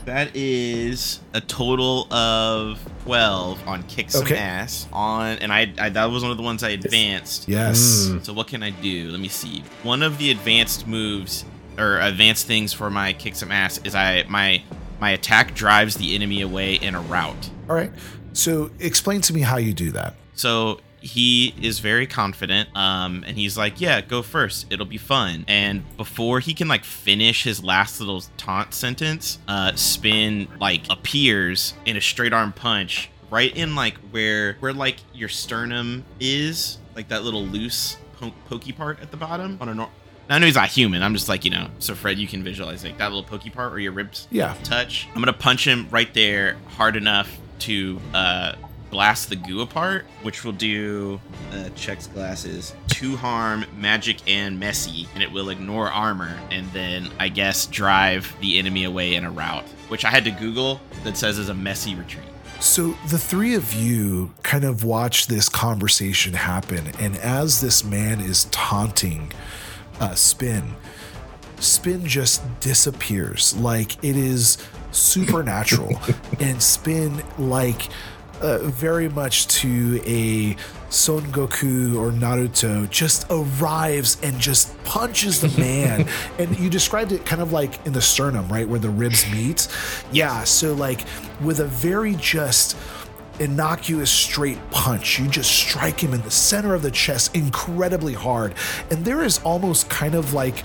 [0.06, 4.37] That is a total of 12 on kick some Okay.
[4.37, 7.49] ass on and I, I that was one of the ones I advanced.
[7.49, 8.09] Yes.
[8.11, 8.25] Mm.
[8.25, 9.11] So what can I do?
[9.11, 9.62] Let me see.
[9.85, 11.45] One of the advanced moves
[11.79, 14.62] or advanced things for my kick some ass is I my
[15.01, 17.49] my attack drives the enemy away in a rout.
[17.69, 17.92] All right.
[18.33, 20.14] So explain to me how you do that.
[20.35, 25.45] So he is very confident um and he's like yeah go first it'll be fun
[25.49, 31.73] and before he can like finish his last little taunt sentence uh spin like appears
[31.87, 37.09] in a straight arm punch right in like where where like your sternum is like
[37.09, 39.90] that little loose po- pokey part at the bottom on a nor-
[40.29, 41.05] now, I know he's not human.
[41.05, 43.71] I'm just like, you know, so Fred, you can visualize like that little pokey part
[43.71, 44.57] where your ribs Yeah.
[44.64, 45.07] touch.
[45.14, 48.55] I'm gonna punch him right there hard enough to uh,
[48.96, 51.20] blast the goo apart, which will do
[51.52, 57.06] uh, checks glasses, two harm, magic, and messy, and it will ignore armor, and then
[57.18, 61.18] I guess drive the enemy away in a rout, which I had to Google that
[61.18, 62.24] says is a messy retreat.
[62.59, 68.22] So the three of you kind of watch this conversation happen, and as this man
[68.22, 69.30] is taunting
[70.00, 70.74] uh, Spin,
[71.61, 74.56] Spin just disappears like it is
[74.90, 76.00] supernatural,
[76.40, 77.90] and Spin like
[78.40, 80.57] uh, very much to a
[80.88, 86.09] Son Goku or Naruto just arrives and just punches the man.
[86.38, 89.68] and you described it kind of like in the sternum, right, where the ribs meet.
[90.12, 91.01] Yeah, so like
[91.40, 92.77] with a very just
[93.38, 95.18] innocuous straight punch.
[95.18, 98.55] You just strike him in the center of the chest incredibly hard.
[98.90, 100.62] And there is almost kind of like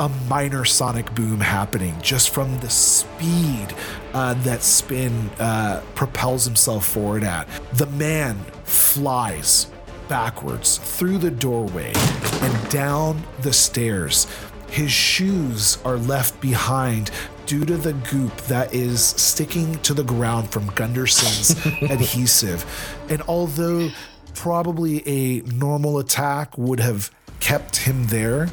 [0.00, 3.68] a minor sonic boom happening just from the speed
[4.14, 7.46] uh, that Spin uh, propels himself forward at.
[7.74, 9.66] The man flies
[10.08, 14.26] backwards through the doorway and down the stairs.
[14.70, 17.10] His shoes are left behind
[17.44, 21.50] due to the goop that is sticking to the ground from Gunderson's
[21.90, 22.64] adhesive.
[23.10, 23.90] And although
[24.34, 27.10] probably a normal attack would have
[27.40, 28.48] kept him there,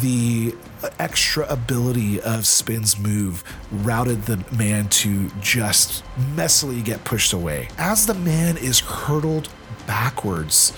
[0.00, 0.54] the
[0.98, 7.68] extra ability of Spin's move routed the man to just messily get pushed away.
[7.78, 9.48] As the man is hurtled
[9.86, 10.72] backwards,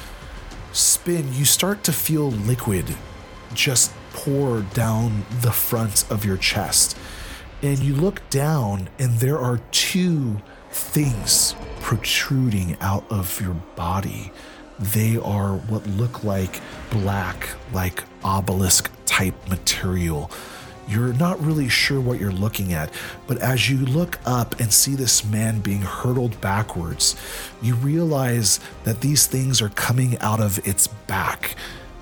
[0.72, 2.96] Spin, you start to feel liquid
[3.54, 6.96] just pour down the front of your chest.
[7.62, 14.32] And you look down, and there are two things protruding out of your body.
[14.78, 20.28] They are what look like black, like obelisk type material.
[20.88, 22.90] You're not really sure what you're looking at,
[23.28, 27.14] but as you look up and see this man being hurtled backwards,
[27.62, 31.54] you realize that these things are coming out of its back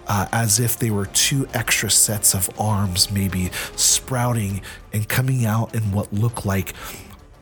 [0.06, 4.62] uh, as if they were two extra sets of arms, maybe sprouting
[4.94, 6.72] and coming out in what look like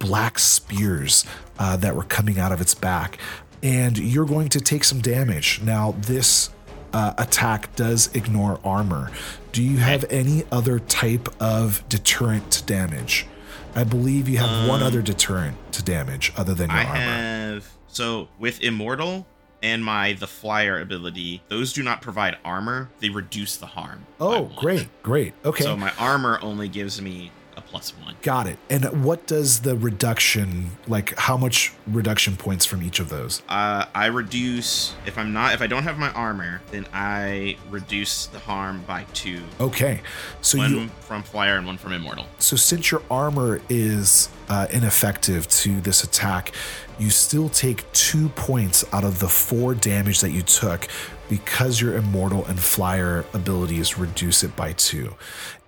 [0.00, 1.24] black spears
[1.60, 3.18] uh, that were coming out of its back.
[3.62, 5.60] And you're going to take some damage.
[5.62, 6.50] Now, this
[6.92, 9.10] uh, attack does ignore armor.
[9.52, 13.26] Do you have any other type of deterrent to damage?
[13.74, 17.00] I believe you have one other deterrent to damage other than your Um, I armor.
[17.00, 19.26] have so with immortal
[19.62, 24.06] and my the flyer ability, those do not provide armor; they reduce the harm.
[24.20, 25.34] oh, great, great.
[25.44, 25.64] Okay.
[25.64, 27.30] So my armor only gives me
[27.70, 28.16] plus one.
[28.22, 28.58] Got it.
[28.68, 31.16] And what does the reduction like?
[31.18, 33.42] How much reduction points from each of those?
[33.48, 38.26] Uh, I reduce if I'm not if I don't have my armor, then I reduce
[38.26, 39.42] the harm by two.
[39.60, 40.00] Okay,
[40.40, 42.26] so one you from flyer and one from immortal.
[42.38, 46.52] so since your armor is uh, ineffective to this attack,
[46.98, 50.88] you still take two points out of the four damage that you took
[51.28, 55.14] because your immortal and flyer abilities reduce it by two.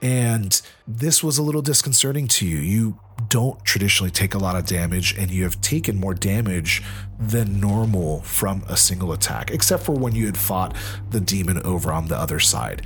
[0.03, 2.57] And this was a little disconcerting to you.
[2.57, 6.83] You don't traditionally take a lot of damage, and you have taken more damage
[7.21, 10.77] than normal from a single attack, except for when you had fought
[11.11, 12.83] the demon over on the other side.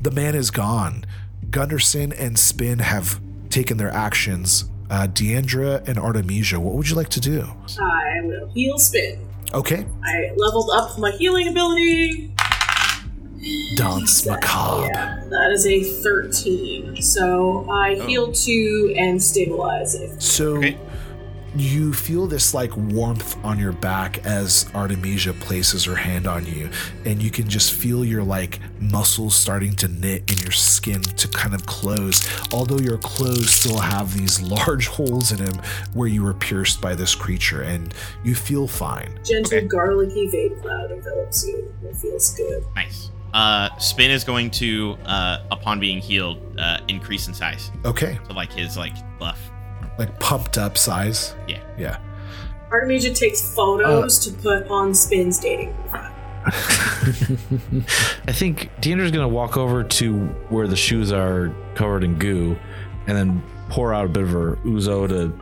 [0.00, 1.04] The man is gone.
[1.50, 3.20] Gunderson and Spin have
[3.50, 4.64] taken their actions.
[4.90, 7.48] Uh, Deandra and Artemisia, what would you like to do?
[7.80, 9.18] I will heal spin.
[9.52, 9.86] Okay.
[10.04, 12.30] I leveled up my healing ability.
[13.76, 14.86] Danse Macabre.
[14.86, 17.00] Yeah, that is a 13.
[17.02, 18.06] So I Oh.
[18.06, 20.22] heal 2 and stabilize it.
[20.22, 20.76] So Okay.
[21.56, 26.68] You feel this like warmth on your back as Artemisia places her hand on you,
[27.04, 31.28] and you can just feel your like muscles starting to knit and your skin to
[31.28, 32.28] kind of close.
[32.52, 36.94] Although your clothes still have these large holes in them where you were pierced by
[36.94, 37.94] this creature, and
[38.24, 39.18] you feel fine.
[39.24, 39.66] Gentle, Okay.
[39.66, 41.72] garlicky vape cloud envelops you.
[41.84, 42.64] It feels good.
[42.74, 43.10] Nice.
[43.32, 47.70] Uh, Spin is going to, uh, upon being healed, uh, increase in size.
[47.84, 49.40] Okay, So like his like buff.
[49.98, 51.34] Like pumped up size.
[51.48, 51.60] Yeah.
[51.78, 51.98] Yeah.
[52.70, 56.10] Artemisia takes photos uh, to put on Spin's dating profile.
[56.46, 62.56] I think Deandra's gonna walk over to where the shoes are covered in goo,
[63.06, 65.32] and then pour out a bit of her ouzo to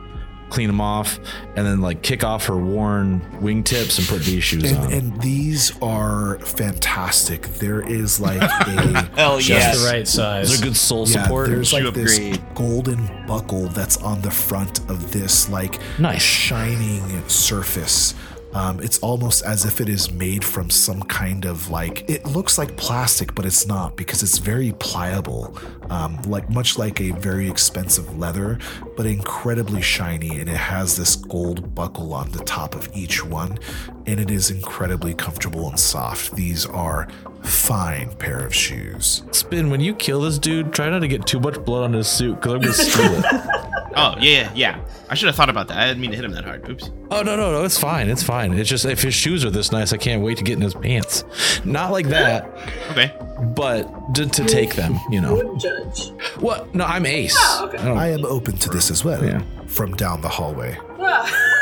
[0.53, 1.19] clean them off,
[1.55, 4.85] and then like kick off her worn wingtips and put these shoes on.
[4.85, 7.47] And, and these are fantastic.
[7.55, 8.47] There is like a
[9.15, 10.49] Hell Just the right size.
[10.49, 10.59] size.
[10.61, 11.49] there good soul yeah, support?
[11.49, 16.21] there's Shoe like this golden buckle that's on the front of this like Nice.
[16.21, 18.13] shining surface.
[18.53, 22.57] Um, it's almost as if it is made from some kind of like it looks
[22.57, 25.57] like plastic, but it's not because it's very pliable,
[25.89, 28.59] um, like much like a very expensive leather,
[28.95, 30.39] but incredibly shiny.
[30.39, 33.57] And it has this gold buckle on the top of each one,
[34.05, 36.35] and it is incredibly comfortable and soft.
[36.35, 37.07] These are
[37.41, 39.23] fine pair of shoes.
[39.31, 42.07] Spin, when you kill this dude, try not to get too much blood on his
[42.07, 43.25] suit because I'm gonna steal it.
[43.95, 44.79] Oh yeah, yeah, yeah.
[45.09, 45.77] I should have thought about that.
[45.77, 46.67] I didn't mean to hit him that hard.
[46.69, 46.89] Oops.
[47.11, 47.63] Oh no no no!
[47.63, 48.09] It's fine.
[48.09, 48.53] It's fine.
[48.53, 50.73] It's just if his shoes are this nice, I can't wait to get in his
[50.73, 51.23] pants.
[51.65, 52.45] Not like that,
[52.91, 53.13] Okay.
[53.55, 54.99] but to, to take them.
[55.11, 56.09] You know Wouldn't judge.
[56.39, 56.73] what?
[56.73, 57.35] No, I'm Ace.
[57.37, 57.77] Oh, okay.
[57.77, 59.23] I I am open to this as well.
[59.23, 59.43] Yeah.
[59.67, 60.77] From down the hallway.
[60.99, 61.49] Ah.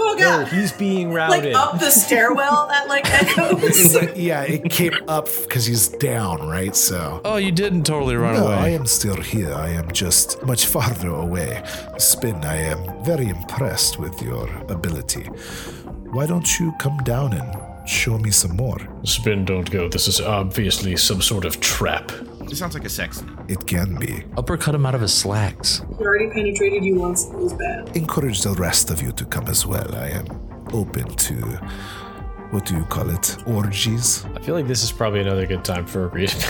[0.00, 0.48] Oh No, god.
[0.48, 3.94] he's being routed like up the stairwell that like echoes.
[4.16, 6.74] yeah, it came up because he's down, right?
[6.76, 7.20] So.
[7.24, 8.54] oh, you didn't totally run No, away.
[8.54, 9.52] I am still here.
[9.52, 11.62] I am just much farther away.
[11.98, 15.24] Spin, I am very impressed with your ability.
[16.12, 18.78] Why don't you come down and show me some more?
[19.04, 19.88] Spin, don't go.
[19.88, 22.10] This is obviously some sort of trap.
[22.48, 23.22] This sounds like a sex.
[23.48, 24.24] It can be.
[24.36, 25.82] Uppercut him out of his slacks.
[25.98, 27.26] he already penetrated you once.
[27.26, 27.94] It was bad.
[27.96, 29.94] Encourage the rest of you to come as well.
[29.94, 30.26] I am
[30.72, 31.34] open to.
[32.50, 33.36] What do you call it?
[33.46, 34.24] Orgies?
[34.34, 36.32] I feel like this is probably another good time for a read.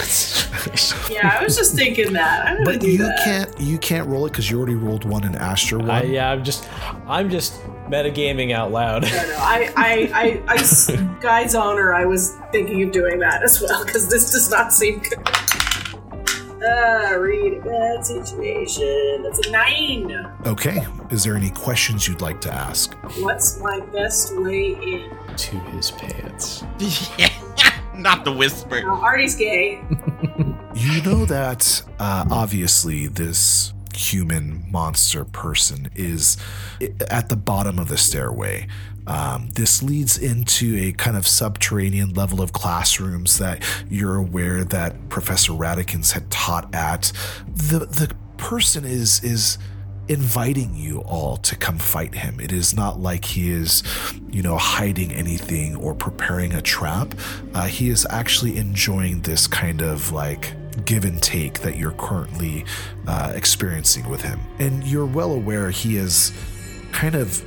[1.10, 2.46] Yeah, I was just thinking that.
[2.46, 3.20] I'm gonna But do you that.
[3.24, 5.90] can't you can't roll it because you already rolled one in Astra one.
[5.90, 6.68] I, yeah, I'm just,
[7.06, 9.04] I'm just metagaming out loud.
[9.04, 9.36] I don't know.
[9.38, 10.90] I, I, I, I s-
[11.20, 14.98] Guide's honor, I was thinking of doing that as well because this does not seem
[15.00, 15.18] good.
[17.18, 19.22] Read a bad situation.
[19.22, 20.26] That's a nine.
[20.46, 20.86] Okay.
[21.10, 22.94] Is there any questions you'd like to ask?
[23.20, 25.10] What's my best way in?
[25.38, 26.64] to his pants.
[27.94, 28.80] Not the whisper.
[28.82, 29.82] Now, Artie's gay.
[30.74, 36.36] You know that uh, obviously this human monster person is
[37.10, 38.68] at the bottom of the stairway.
[39.08, 45.08] Um, this leads into a kind of subterranean level of classrooms that you're aware that
[45.08, 47.10] Professor Radikins had taught at.
[47.48, 49.58] The the person is is
[50.08, 52.40] inviting you all to come fight him.
[52.40, 53.82] It is not like he is,
[54.30, 57.14] you know, hiding anything or preparing a trap.
[57.54, 60.54] Uh, he is actually enjoying this kind of like
[60.84, 62.64] give and take that you're currently
[63.06, 64.40] uh, experiencing with him.
[64.58, 66.32] And you're well aware he is
[66.92, 67.44] kind of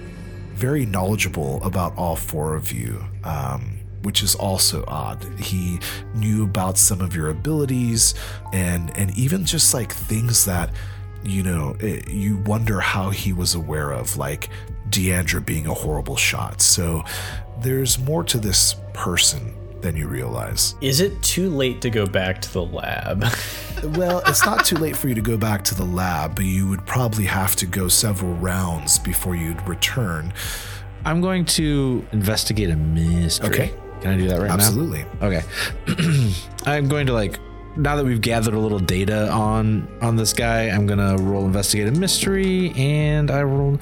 [0.61, 3.03] very knowledgeable about all four of you.
[3.23, 5.23] Um, which is also odd.
[5.39, 5.79] He
[6.15, 8.15] knew about some of your abilities
[8.51, 10.71] and and even just like things that
[11.23, 14.49] you know eh, you wonder how he was aware of like
[14.89, 16.61] Deandra being a horrible shot.
[16.61, 17.03] So
[17.59, 20.75] there's more to this person than you realize.
[20.81, 23.25] Is it too late to go back to the lab?
[23.83, 26.67] Well, it's not too late for you to go back to the lab, but you
[26.69, 30.33] would probably have to go several rounds before you'd return.
[31.03, 33.49] I'm going to investigate a mystery.
[33.49, 33.73] Okay.
[34.01, 34.99] Can I do that right Absolutely.
[35.19, 35.29] now?
[35.29, 35.97] Absolutely.
[35.97, 36.33] Okay.
[36.67, 37.39] I'm going to like
[37.75, 41.87] now that we've gathered a little data on on this guy, I'm gonna roll investigate
[41.87, 43.81] a mystery, and I rolled.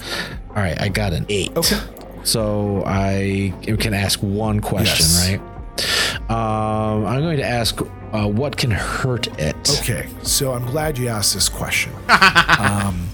[0.50, 1.54] All right, I got an eight.
[1.56, 1.78] Okay.
[2.22, 5.28] So I can ask one question, Yes.
[5.30, 5.40] right?
[6.28, 7.80] Um, I'm going to ask,
[8.12, 9.80] uh, what can hurt it?
[9.80, 11.92] Okay, so I'm glad you asked this question.
[12.58, 13.08] um,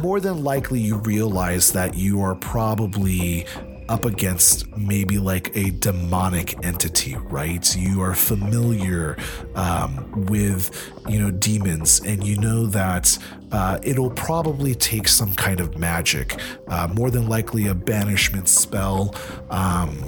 [0.00, 3.46] more than likely, you realize that you are probably
[3.88, 7.76] up against maybe like a demonic entity, right?
[7.76, 9.16] You are familiar
[9.54, 13.16] um, with, you know, demons, and you know that
[13.50, 16.38] uh, it'll probably take some kind of magic,
[16.68, 19.14] uh, more than likely a banishment spell.
[19.50, 20.04] Um,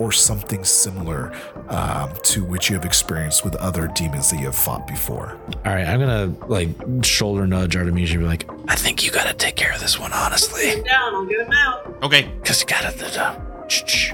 [0.00, 1.30] or something similar
[1.68, 5.38] um, to which you have experienced with other demons that you have fought before.
[5.66, 6.70] All right, I'm gonna like
[7.04, 10.12] shoulder nudge Artemisia and be like, I think you gotta take care of this one,
[10.12, 10.82] honestly.
[10.82, 11.98] Down, I'll get him out.
[12.02, 12.88] Okay, Because you gotta.
[13.22, 14.12] Uh, shh, shh.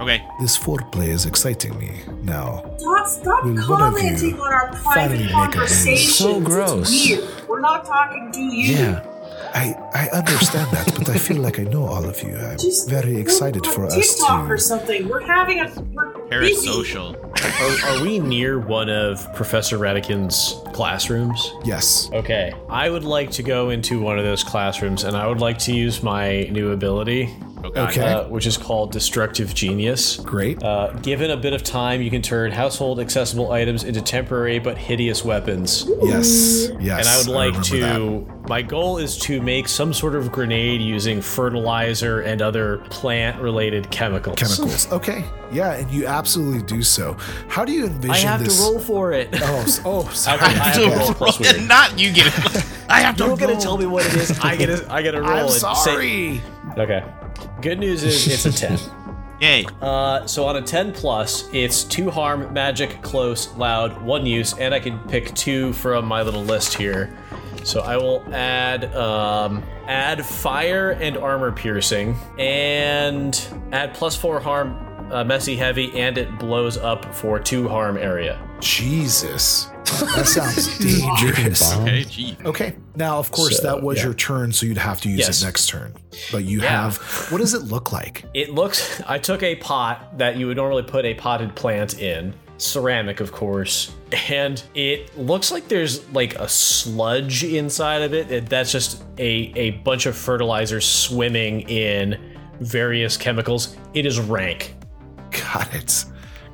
[0.00, 0.22] okay.
[0.40, 2.74] This foreplay is exciting me now.
[2.78, 5.52] Stop, stop Will one of commenting you on our finally private make a move?
[5.54, 6.16] conversations.
[6.16, 6.90] So gross.
[6.92, 7.48] It's weird.
[7.48, 8.74] We're not talking to you.
[8.76, 9.06] Yeah.
[9.54, 12.36] I, I understand that, but I feel like I know all of you.
[12.36, 15.08] I'm Just very go excited on for us TikTok or something.
[15.08, 16.10] We're having a we're.
[16.30, 17.16] Parasocial.
[17.24, 21.52] Are, are we near one of Professor Radican's classrooms?
[21.64, 22.08] Yes.
[22.12, 22.52] Okay.
[22.68, 25.72] I would like to go into one of those classrooms and I would like to
[25.74, 27.34] use my new ability,
[27.64, 27.80] Okay.
[27.80, 28.00] Okay.
[28.12, 30.16] uh, which is called Destructive Genius.
[30.16, 30.62] Great.
[30.62, 34.76] Uh, given a bit of time, you can turn household accessible items into temporary but
[34.78, 35.84] hideous weapons.
[36.02, 36.68] Yes.
[36.80, 37.00] Yes.
[37.00, 38.40] And I would like remember to.
[38.48, 43.90] My goal is to make some sort of grenade using fertilizer and other plant related
[43.90, 44.36] chemicals.
[44.38, 44.90] Chemicals.
[45.00, 45.24] Okay.
[45.52, 47.14] Yeah, and you absolutely do so.
[47.48, 48.12] How do you envision it?
[48.12, 48.56] I have this?
[48.56, 49.28] to roll for it.
[49.34, 50.38] Oh, s- oh, I sorry.
[50.38, 51.68] have I have to roll plus weird.
[51.68, 52.64] Not you get it.
[52.88, 53.26] I have to.
[53.26, 54.38] You're gonna tell me what it is.
[54.40, 55.50] I gotta, I gotta roll I'm it.
[55.50, 56.40] Say- sorry.
[56.78, 57.04] okay.
[57.60, 58.78] Good news is it's a ten.
[59.40, 59.64] Yay.
[59.80, 64.74] Uh, so on a 10 plus, it's two harm, magic, close, loud, one use, and
[64.74, 67.16] I can pick two from my little list here.
[67.64, 73.38] So I will add um, add fire and armor piercing, and
[73.72, 74.76] add plus four harm,
[75.10, 78.38] uh, messy heavy, and it blows up for two harm area.
[78.60, 79.70] Jesus.
[80.16, 81.74] That sounds dangerous.
[81.76, 82.36] Okay, gee.
[82.44, 82.76] Okay.
[82.96, 84.04] Now, of course, So, that was yeah.
[84.04, 85.42] your turn, so you'd have to use Yes.
[85.42, 85.94] it next turn.
[86.32, 86.82] But you Yeah.
[86.84, 86.96] have.
[87.30, 88.24] What does it look like?
[88.34, 89.00] It looks.
[89.06, 93.32] I took a pot that you would normally put a potted plant in, ceramic, of
[93.32, 93.92] course,
[94.28, 98.30] and it looks like there's like a sludge inside of it.
[98.30, 102.18] It- That's just a a bunch of fertilizer swimming in
[102.60, 103.76] various chemicals.
[103.94, 104.74] It is rank,
[105.30, 106.04] Got it.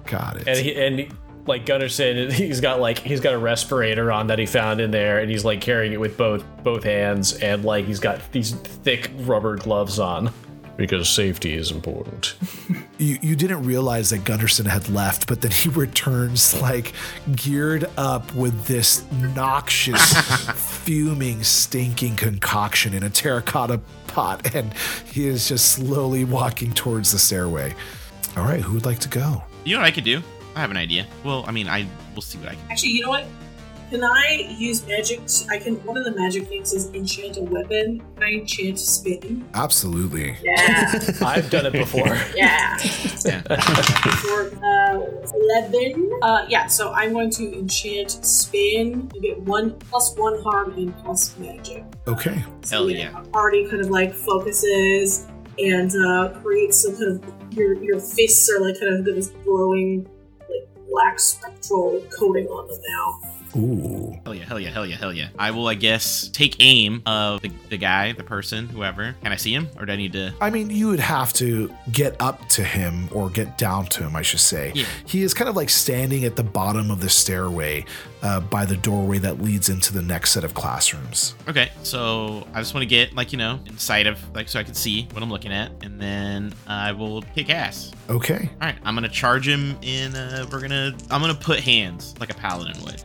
[0.04, 0.46] Got it.
[0.46, 1.12] and he, and
[1.46, 5.18] like Gunnarsson, he's got like he's got a respirator on that he found in there,
[5.18, 9.10] and he's like carrying it with both both hands, and like he's got these thick
[9.18, 10.30] rubber gloves on
[10.76, 12.36] because safety is important.
[12.98, 16.92] you, you didn't realize that Gunderson had left, but then he returns like
[17.34, 20.12] geared up with this noxious,
[20.82, 24.72] fuming, stinking concoction in a terracotta pot, and
[25.12, 27.74] he is just slowly walking towards the stairway.
[28.36, 29.42] All right, who would like to go?
[29.64, 30.22] You know what I could do?
[30.56, 31.06] I have an idea.
[31.22, 32.70] Well, I mean, I we'll see what I can.
[32.70, 33.26] Actually, you know what?
[33.90, 35.20] Can I use magic?
[35.48, 35.76] I can.
[35.84, 38.02] One of the magic things is enchant a weapon.
[38.16, 39.46] Can I enchant spin?
[39.54, 40.36] Absolutely.
[40.42, 42.08] Yeah, I've done it before.
[42.34, 42.76] yeah.
[43.24, 43.42] Yeah.
[43.42, 45.00] For uh,
[45.34, 46.10] eleven.
[46.22, 46.66] Uh, yeah.
[46.66, 49.10] So I'm going to enchant spin.
[49.14, 51.84] You get one plus one harm and plus magic.
[52.08, 52.44] Okay.
[52.62, 53.22] So, Hell yeah.
[53.34, 55.28] Already kind of like focuses
[55.58, 60.04] and uh, creates some kind of your your fists are like kind of this glowing
[60.04, 60.15] like
[60.90, 63.36] black spectral coating on them now.
[63.56, 64.14] Ooh.
[64.24, 65.28] Hell yeah, hell yeah, hell yeah, hell yeah.
[65.38, 69.14] I will, I guess, take aim of the, the guy, the person, whoever.
[69.22, 69.68] Can I see him?
[69.78, 70.34] Or do I need to.
[70.40, 74.14] I mean, you would have to get up to him or get down to him,
[74.14, 74.72] I should say.
[74.74, 74.84] Yeah.
[75.06, 77.86] He is kind of like standing at the bottom of the stairway
[78.26, 81.36] uh, by the doorway that leads into the next set of classrooms.
[81.48, 84.64] Okay, so I just want to get, like, you know, inside of, like, so I
[84.64, 85.70] can see what I'm looking at.
[85.84, 87.92] And then I will kick ass.
[88.10, 88.50] Okay.
[88.60, 91.40] All right, I'm going to charge him in, uh, we're going to, I'm going to
[91.40, 93.00] put hands like a paladin would.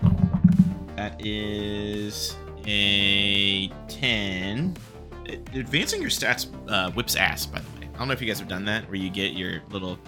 [0.96, 4.76] That is a 10.
[5.54, 7.90] Advancing your stats uh, whips ass, by the way.
[7.94, 10.00] I don't know if you guys have done that, where you get your little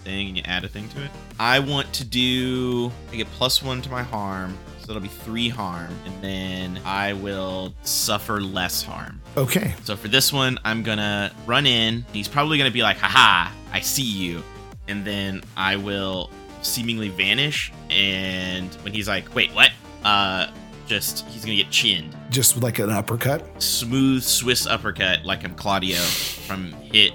[0.00, 1.10] thing and you add a thing to it.
[1.38, 5.48] I want to do, I get plus one to my harm, so it'll be three
[5.48, 9.20] harm, and then I will suffer less harm.
[9.36, 9.74] Okay.
[9.84, 12.04] So for this one, I'm gonna run in.
[12.12, 14.42] He's probably gonna be like, haha, I see you.
[14.88, 16.30] And then I will
[16.62, 17.72] seemingly vanish.
[17.90, 19.70] And when he's like, wait, what?
[20.04, 20.50] Uh,
[20.86, 22.16] just, he's gonna get chinned.
[22.30, 23.62] Just like an uppercut.
[23.62, 27.12] Smooth Swiss uppercut, like I'm Claudio from Hit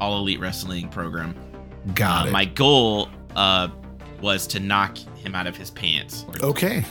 [0.00, 1.34] All Elite Wrestling program.
[1.94, 2.32] Got Uh, it.
[2.32, 3.68] my goal uh,
[4.20, 6.24] was to knock him out of his pants.
[6.42, 6.84] okay.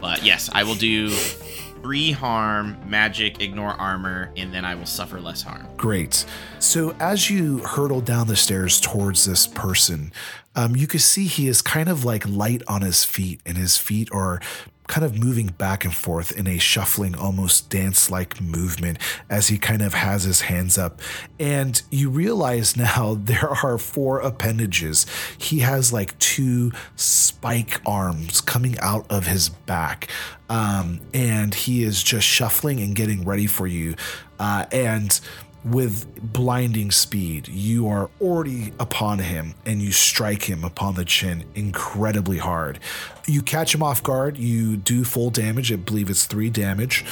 [0.00, 5.20] But yes, I will do three harm, magic, ignore armor, and then I will suffer
[5.20, 5.66] less harm.
[5.76, 6.24] Great.
[6.60, 10.12] So as you hurtle down the stairs towards this person,
[10.54, 13.76] um, you can see he is kind of like light on his feet, and his
[13.78, 14.40] feet are
[14.88, 18.98] kind of moving back and forth in a shuffling, almost dance like movement
[19.30, 21.00] as he kind of has his hands up.
[21.38, 25.06] And you realize now there are four appendages.
[25.38, 30.08] He has like two spike arms coming out of his back.
[30.48, 33.94] Um, and he is just shuffling and getting ready for you.
[34.38, 35.18] Uh, and
[35.64, 37.48] with blinding speed.
[37.48, 42.80] You are already upon him and you strike him upon the chin incredibly hard.
[43.26, 44.36] You catch him off guard.
[44.36, 45.72] You do full damage.
[45.72, 47.04] I believe it's three damage.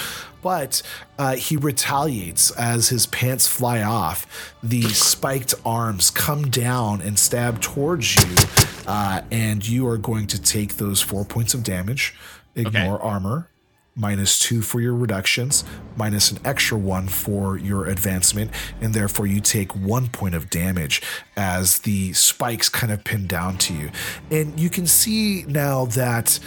[0.43, 0.83] But
[1.19, 4.55] uh, he retaliates as his pants fly off.
[4.63, 8.37] The spiked arms come down and stab towards you.
[8.87, 12.15] Uh, and you are going to take those four points of damage.
[12.57, 13.50] Ignore armor
[14.01, 15.63] minus two for your reductions,
[15.97, 21.03] minus an extra one for your advancement, and therefore you take one point of damage
[21.37, 23.91] as the spikes kind of pin down to you.
[24.31, 26.41] And you can see now that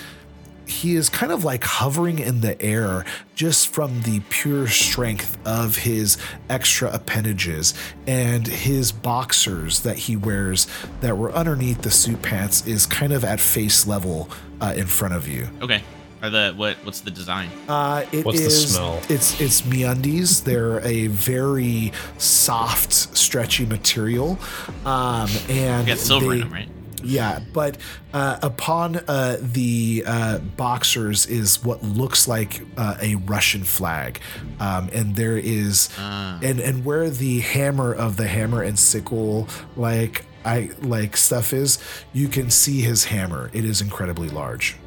[0.65, 5.77] he is kind of like hovering in the air just from the pure strength of
[5.77, 6.17] his
[6.49, 7.73] extra appendages
[8.07, 10.67] and his boxers that he wears
[11.01, 14.29] that were underneath the suit pants is kind of at face level
[14.61, 15.49] uh, in front of you.
[15.61, 15.83] Okay.
[16.23, 16.77] Are the what?
[16.85, 17.49] What's the design?
[17.67, 19.01] Uh, it What's the smell?
[19.09, 20.45] It's it's MeUndies.
[20.45, 24.39] They're a very soft, stretchy material,
[24.85, 26.69] um, and You got silver they- in them, right?
[27.05, 27.75] Yeah, but
[28.13, 34.21] uh, upon uh, the uh, boxers is what looks like uh, a Russian flag,
[34.61, 36.39] um, and there is, Ah.
[36.41, 41.77] and and where the hammer of the hammer and sickle like I like stuff is,
[42.13, 43.49] you can see his hammer.
[43.51, 44.77] It is incredibly large.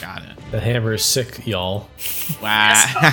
[0.00, 0.30] Got it.
[0.52, 1.88] The hammer is sick, y'all.
[2.42, 3.12] Wow.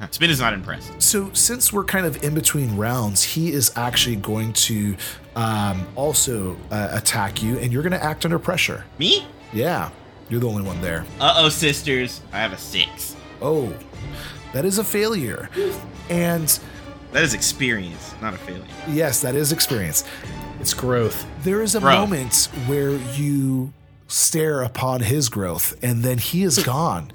[0.10, 1.00] Spin is not impressed.
[1.02, 4.96] So since we're kind of in between rounds, he is actually going to
[5.34, 8.84] um, also uh, attack you, and you're going to act under pressure.
[8.98, 9.26] Me?
[9.52, 9.90] Yeah,
[10.28, 11.04] you're the only one there.
[11.20, 12.20] Uh oh, sisters.
[12.32, 13.16] I have a six.
[13.40, 13.74] Oh,
[14.52, 15.50] that is a failure.
[16.08, 16.58] And
[17.12, 18.62] That is experience, not a failure.
[18.88, 20.04] yes, that is experience.
[20.60, 21.26] It's growth.
[21.42, 21.96] There is a Bro.
[21.96, 23.72] moment where you
[24.12, 27.10] stare upon his growth and then he is gone.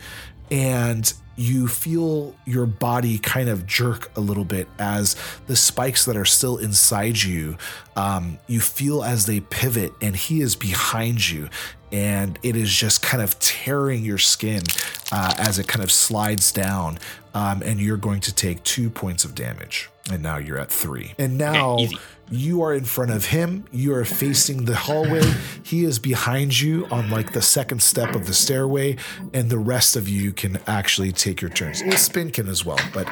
[0.49, 6.17] And you feel your body kind of jerk a little bit as the spikes that
[6.17, 7.57] are still inside you,
[7.95, 11.47] um, you feel as they pivot and he is behind you.
[11.91, 14.63] And it is just kind of tearing your skin
[15.11, 16.97] uh, as it kind of slides down.
[17.33, 19.89] Um, and you're going to take two points of damage.
[20.11, 21.13] And now you're at three.
[21.19, 21.77] And now.
[22.29, 23.65] You are in front of him.
[23.71, 25.23] You are facing the hallway.
[25.63, 28.97] He is behind you on like the second step of the stairway,
[29.33, 31.83] and the rest of you can actually take your turns.
[31.83, 33.07] Well, Spin can as well, but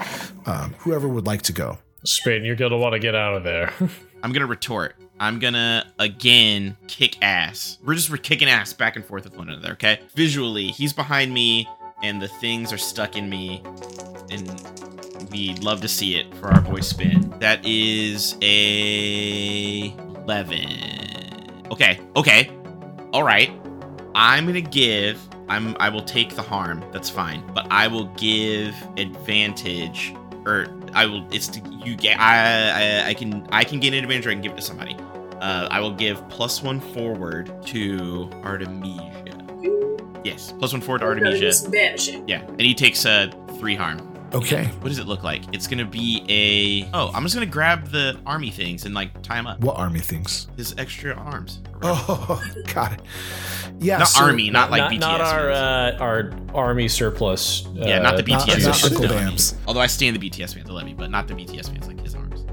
[0.46, 1.78] um, whoever would like to go.
[2.04, 3.74] Spin, you're gonna want to get out of there.
[4.24, 4.96] I'm gonna retort.
[5.20, 7.78] I'm gonna again kick ass.
[7.84, 10.00] We're just we're kicking ass back and forth with one another, okay?
[10.16, 11.68] Visually, he's behind me
[12.06, 13.62] and the things are stuck in me.
[14.30, 17.34] And we'd love to see it for our voice spin.
[17.40, 19.90] That is a
[20.24, 21.68] 11.
[21.72, 22.52] Okay, okay.
[23.14, 23.52] Alright.
[24.14, 27.44] I'm gonna give I'm I will take the harm, that's fine.
[27.54, 30.14] But I will give advantage
[30.46, 31.28] or I will.
[31.32, 32.20] It's to, you get.
[32.20, 34.28] I, I I can I can gain an advantage.
[34.28, 34.96] or I can give it to somebody.
[35.42, 39.25] Uh, I will give plus one forward to Artemisia.
[40.26, 41.54] Yes, plus one forward to We're gonna do Artemisia.
[41.54, 42.28] some banishing.
[42.28, 44.02] Yeah, and he takes uh, three harm.
[44.34, 44.66] Okay.
[44.82, 45.44] What does it look like?
[45.54, 46.90] It's gonna be a.
[46.94, 49.62] Oh, I'm just gonna grab the army things and like tie him up.
[49.62, 50.48] What army things?
[50.58, 51.62] His extra arms.
[51.82, 53.02] Oh, got it.
[53.80, 54.00] Yeah.
[54.00, 55.00] not so- army, not, like not, BTS.
[55.00, 57.66] not our uh, our army surplus.
[57.74, 58.66] yeah, not the uh, not- BTS.
[58.66, 59.32] not fans, Uncle let me.
[59.32, 59.56] Bams.
[59.68, 62.02] Although I stand the BTS fans, let me, but not the BTS fans like his
[62.02, 62.05] arms.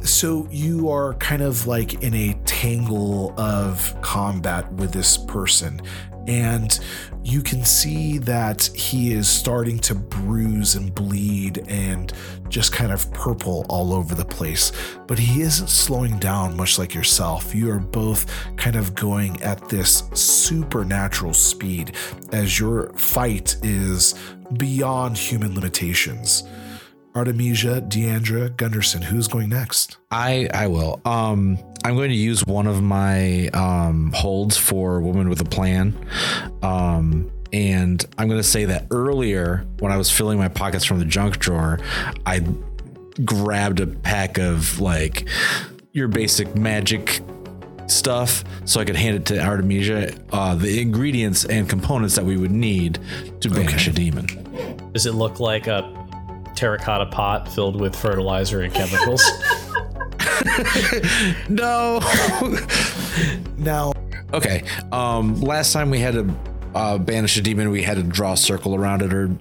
[0.04, 5.80] So you are kind of like in a tangle of combat with this person,
[6.26, 6.78] and
[7.24, 12.12] you can see that he is starting to bruise and bleed and
[12.48, 14.72] just kind of purple all over the place.
[15.06, 17.54] But he isn't slowing down, much like yourself.
[17.54, 18.26] You are both
[18.56, 21.96] kind of going at this supernatural speed
[22.32, 24.14] as your fight is
[24.58, 26.44] beyond human limitations.
[27.14, 29.98] Artemisia, Deandra, Gunderson, who's going next?
[30.10, 31.00] I I will.
[31.04, 35.96] Um, I'm going to use one of my um holds for woman with a plan.
[36.62, 40.98] Um, and I'm going to say that earlier when I was filling my pockets from
[40.98, 41.80] the junk drawer,
[42.24, 42.46] I
[43.24, 45.28] grabbed a pack of like
[45.92, 47.20] your basic magic
[47.88, 52.38] stuff so I could hand it to Artemisia, uh, the ingredients and components that we
[52.38, 52.98] would need
[53.40, 54.26] to banish a demon.
[54.92, 55.82] Does it look like a
[56.62, 59.20] terracotta pot filled with fertilizer and chemicals?
[61.48, 62.00] No.
[63.56, 63.92] no.
[64.32, 64.62] Okay.
[64.92, 66.34] Um, last time we had to
[66.74, 69.36] uh, banish a demon, we had to draw a circle around it or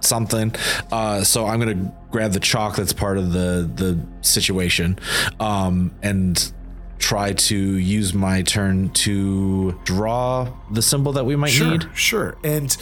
[0.00, 0.54] something.
[0.90, 4.98] Uh, so I'm gonna grab the chalk that's part of the the situation,
[5.38, 6.52] um, and
[6.98, 11.86] try to use my turn to draw the symbol that we might sure, need.
[11.94, 12.38] sure.
[12.42, 12.74] And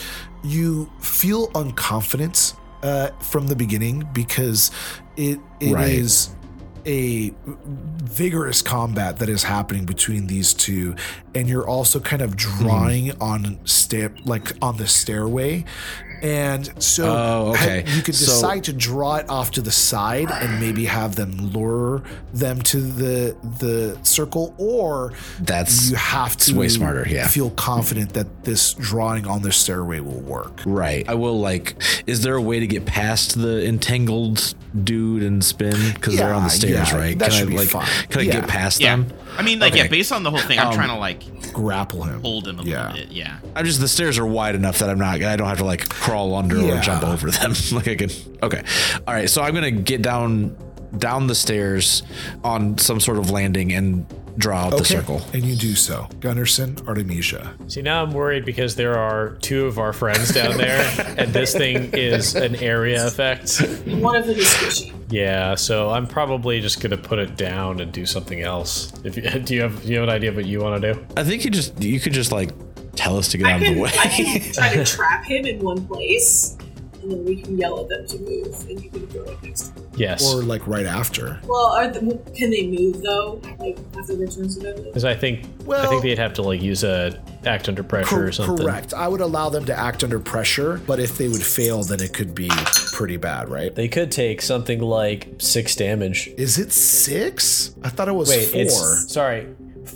[0.45, 4.71] you feel unconfident uh, from the beginning because
[5.17, 6.35] it it is Right.
[6.87, 10.95] a vigorous combat that is happening between these two.
[11.35, 15.65] And you're also kind of drawing on step like on the stairway
[16.23, 17.85] and so Oh, okay.
[17.95, 21.53] you could So- decide to draw it off to the side and maybe have them
[21.53, 22.03] lure
[22.33, 27.27] them to the the circle or That's you have it's to way smarter, yeah.
[27.29, 31.05] feel confident that this drawing on the stairway will work right.
[31.09, 31.83] I will like.
[32.07, 34.55] Is there a way to get past the entangled
[34.85, 37.19] dude and spin because they're on the stairs, yeah, right?
[37.19, 37.69] that can should I be like?
[37.69, 37.87] fine.
[38.11, 38.33] Can I Yeah.
[38.33, 38.97] get past Yeah.
[38.97, 39.13] them?
[39.39, 39.83] I mean, like, Okay.
[39.85, 42.59] yeah, based on the whole thing, I'm Um, trying to like grapple him hold him
[42.59, 42.89] a Yeah.
[42.89, 43.13] little bit.
[43.13, 43.35] Yeah.
[43.55, 45.23] I'm just the stairs are wide enough that I'm not.
[45.23, 46.79] I don't have to like crawl under Yeah.
[46.79, 47.55] or jump over them.
[47.73, 48.11] like I can.
[48.43, 48.63] Okay.
[49.07, 49.31] All right.
[49.31, 50.57] So I'm gonna get down
[50.99, 52.03] down the stairs
[52.43, 54.07] on some sort of landing and
[54.39, 55.21] draw out the circle.
[55.33, 59.79] and you do so gunderson artemisia See, now I'm worried because there are two of
[59.79, 60.81] our friends down there,
[61.19, 63.59] and this thing is an area effect.
[63.87, 64.95] One of them is squishy.
[65.11, 68.93] Yeah, so I'm probably just gonna put it down and do something else.
[69.05, 70.93] If you, do you have do you have an idea of what you want to
[70.95, 71.07] do?
[71.17, 72.51] I think you just you could just like
[72.95, 73.91] tell us to get I out of the way.
[73.99, 76.57] I can try to trap him in one place,
[77.11, 79.69] and then we can yell at them to move, and you can go like next
[79.75, 79.85] time.
[79.97, 82.01] Yes, or like right after Well, are the,
[82.37, 83.41] can they move though?
[83.59, 84.85] Like after their turns are done?
[84.85, 88.09] because I think well, I think they'd have to like use a act under pressure
[88.17, 88.65] Cor- or something.
[88.67, 92.01] correct i would allow them to act under pressure but if they would fail then
[92.01, 92.49] it could be
[92.93, 96.29] pretty bad right They could take something like six damage.
[96.37, 99.47] is it six i thought it was Wait, four it's sorry,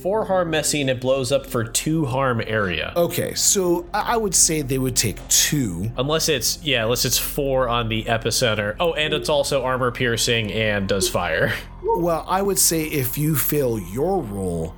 [0.02, 2.92] four harm messy and it blows up for two harm area.
[2.96, 7.18] okay so I-, I would say they would take two Unless it's yeah, unless it's
[7.18, 8.74] four on the epicenter.
[8.80, 11.52] Oh, and it's also armor piercing and does fire.
[11.82, 14.74] well i would say if you fail your roll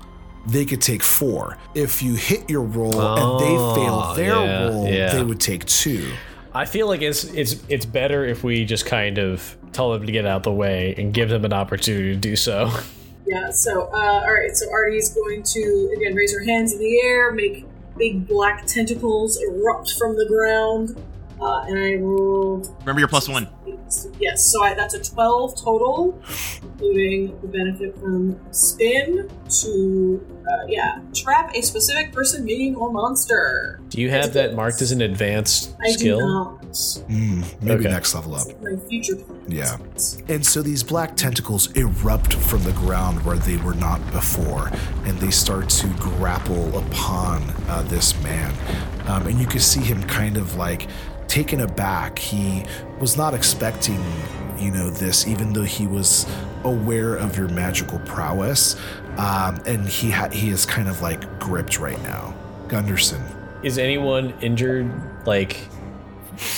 [0.46, 4.34] they could take four if you hit your roll and they oh, fail Oh, their
[4.34, 5.12] yeah, roll yeah.
[5.12, 6.10] they would take two
[6.56, 10.12] I feel like it's it's it's better if we just kind of tell them to
[10.12, 12.70] get out the way and give them an opportunity to do so.
[13.26, 13.50] Yeah.
[13.50, 14.54] So, uh, all right.
[14.54, 17.66] So Artie's going to again raise her hands in the air, make
[17.96, 20.96] big black tentacles erupt from the ground,
[21.40, 23.48] uh, and I rolled Remember your plus one.
[24.18, 26.20] Yes, so I, that's a 12 total,
[26.62, 29.30] including the benefit from spin
[29.60, 33.80] to, uh, yeah, trap a specific person, minion, or monster.
[33.90, 36.18] Do you have that marked as an advanced I skill?
[36.18, 36.60] do not.
[37.08, 37.88] Mm, maybe Okay.
[37.90, 39.44] next level up My future plan.
[39.46, 39.76] Yeah.
[40.28, 44.72] And so these black tentacles erupt from the ground where they were not before,
[45.04, 48.52] and they start to grapple upon uh, this man.
[49.06, 50.88] Um, and you can see him kind of like
[51.28, 52.18] taken aback.
[52.18, 52.64] He
[53.00, 54.02] was not expecting,
[54.58, 56.26] you know, this, even though he was
[56.64, 58.76] aware of your magical prowess.
[59.18, 62.34] Um, and he ha- he is kind of like gripped right now.
[62.68, 63.22] Gunderson.
[63.62, 64.90] Is anyone injured?
[65.26, 65.56] Like,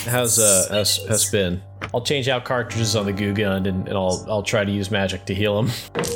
[0.07, 1.62] how's uh how's, how's spin?
[1.93, 4.91] I'll change out cartridges on the goo gun and, and I'll I'll try to use
[4.91, 5.71] magic to heal him.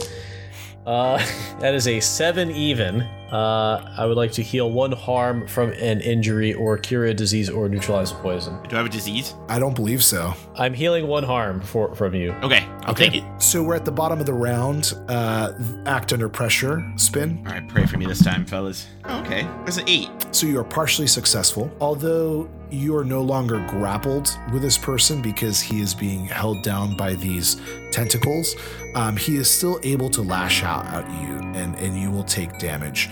[0.86, 1.18] Uh,
[1.61, 3.07] that is a seven even.
[3.33, 7.49] Uh, I would like to heal one harm from an injury or cure a disease
[7.49, 8.61] or neutralize a poison.
[8.68, 9.35] Do I have a disease?
[9.49, 10.35] I don't believe so.
[10.57, 12.33] I'm healing one harm for from you.
[12.43, 13.24] Okay, I'll take it.
[13.39, 14.95] So we're at the bottom of the round.
[15.09, 15.53] Uh,
[15.87, 16.85] act under pressure.
[16.97, 17.43] Spin.
[17.47, 18.87] All right, pray for me this time, fellas.
[19.07, 20.09] Okay, that's an eight.
[20.33, 25.60] So you are partially successful, although you are no longer grappled with this person because
[25.60, 27.60] he is being held down by these
[27.90, 28.56] tentacles.
[28.94, 32.58] Um, he is still able to lash out at you, and and you will take
[32.58, 33.08] damage.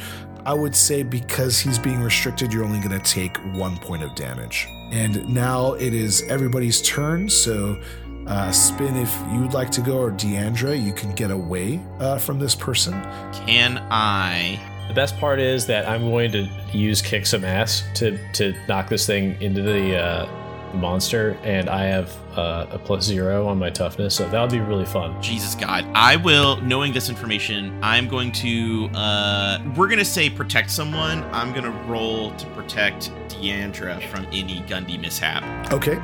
[0.46, 4.14] I would say because he's being restricted, you're only going to take one point of
[4.14, 4.66] damage.
[4.90, 7.28] And now it is everybody's turn.
[7.28, 7.80] So.
[8.26, 12.38] Uh, spin if you'd like to go, or Deandra, you can get away uh, from
[12.38, 12.92] this person.
[13.32, 14.60] Can I?
[14.88, 18.88] The best part is that I'm going to use kick some ass to to knock
[18.88, 23.58] this thing into the, uh, the monster, and I have uh, a plus zero on
[23.58, 25.20] my toughness, so that'll be really fun.
[25.22, 26.56] Jesus God, I will.
[26.62, 28.88] Knowing this information, I'm going to.
[28.94, 31.22] uh We're gonna say protect someone.
[31.32, 35.42] I'm gonna roll to protect Deandra from any Gundy mishap.
[35.72, 35.98] Okay.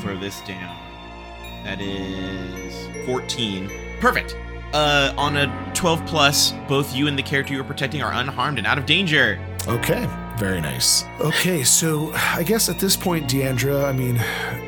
[0.00, 0.76] Throw this down.
[1.64, 3.70] That is 14.
[4.00, 4.34] Perfect.
[4.72, 8.66] Uh, on a 12 plus, both you and the character you're protecting are unharmed and
[8.66, 9.38] out of danger.
[9.66, 10.08] Okay,
[10.38, 11.04] very nice.
[11.20, 14.16] Okay, so I guess at this point, Deandra, I mean,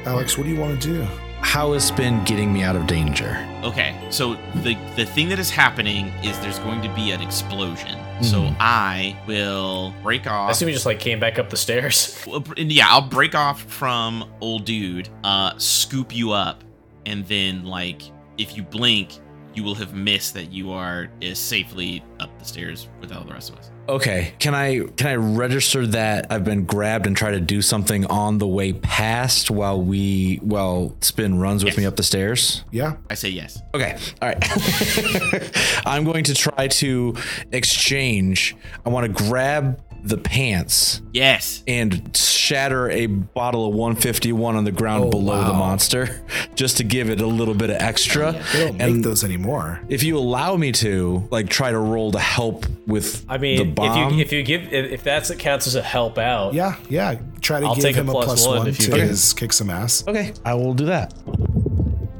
[0.04, 1.06] Alex, what do you want to do?
[1.40, 3.36] How has been getting me out of danger?
[3.64, 7.98] Okay, so the the thing that is happening is there's going to be an explosion.
[8.22, 10.48] So I will break off.
[10.48, 12.24] I assume you just like came back up the stairs.
[12.56, 16.62] Yeah, I'll break off from old dude, uh, scoop you up,
[17.06, 18.02] and then like
[18.38, 19.18] if you blink,
[19.54, 23.32] you will have missed that you are is safely up the stairs with all the
[23.32, 23.70] rest of us.
[23.88, 28.06] Okay, can I can I register that I've been grabbed and try to do something
[28.06, 31.78] on the way past while we while Spin runs with Yes.
[31.78, 32.64] me up the stairs?
[32.70, 32.96] Yeah.
[33.10, 33.60] I say yes.
[33.74, 35.82] Okay, all right.
[35.86, 37.16] I'm going to try to
[37.50, 38.56] exchange.
[38.86, 41.62] I want to grab the pants Yes.
[41.68, 46.22] and shatter a bottle of 151 on the ground Oh, below the monster
[46.56, 48.32] just to give it a little bit of extra.
[48.52, 49.80] They don't make those anymore.
[49.88, 53.74] if you allow me to, like, try to roll to help with I the mean,
[53.78, 56.52] if you if you give if if that's it counts as a help out.
[56.54, 57.20] Yeah, yeah.
[57.40, 58.90] Try to I'll give take a him a plus plus one one if you to
[58.92, 59.00] can.
[59.08, 60.02] his kick some ass.
[60.08, 61.14] okay, I will do that.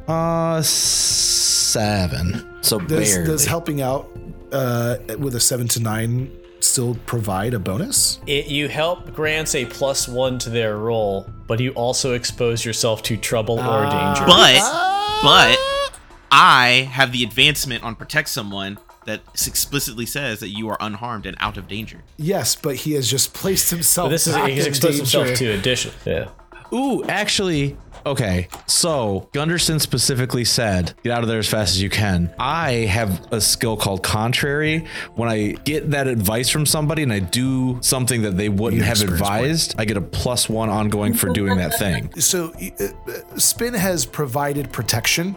[0.07, 2.47] Uh, seven.
[2.62, 3.26] So Does, barely.
[3.26, 4.09] does helping out
[4.53, 6.30] uh, with a seven to nine
[6.72, 8.18] still provide a bonus?
[8.26, 13.02] It, you help grants a plus one to their roll, but you also expose yourself
[13.04, 14.14] to trouble or ah.
[14.14, 14.26] danger.
[14.26, 15.20] But ah.
[15.22, 21.26] but I have the advancement on protect someone that explicitly says that you are unharmed
[21.26, 22.02] and out of danger.
[22.16, 24.06] Yes, but he has just placed himself.
[24.06, 25.92] But this is back he's in exposed himself to addition.
[26.04, 26.28] Yeah.
[26.72, 27.76] Ooh, actually,
[28.07, 28.48] okay.
[28.66, 33.32] So Gunderson specifically said, "Get out of there as fast as you can." I have
[33.32, 34.86] a skill called Contrary.
[35.14, 39.03] When I get that advice from somebody and I do something that they wouldn't have
[39.03, 42.11] advised, I get a plus one ongoing for doing that thing.
[42.22, 45.36] So, uh, uh, Spin has provided protection,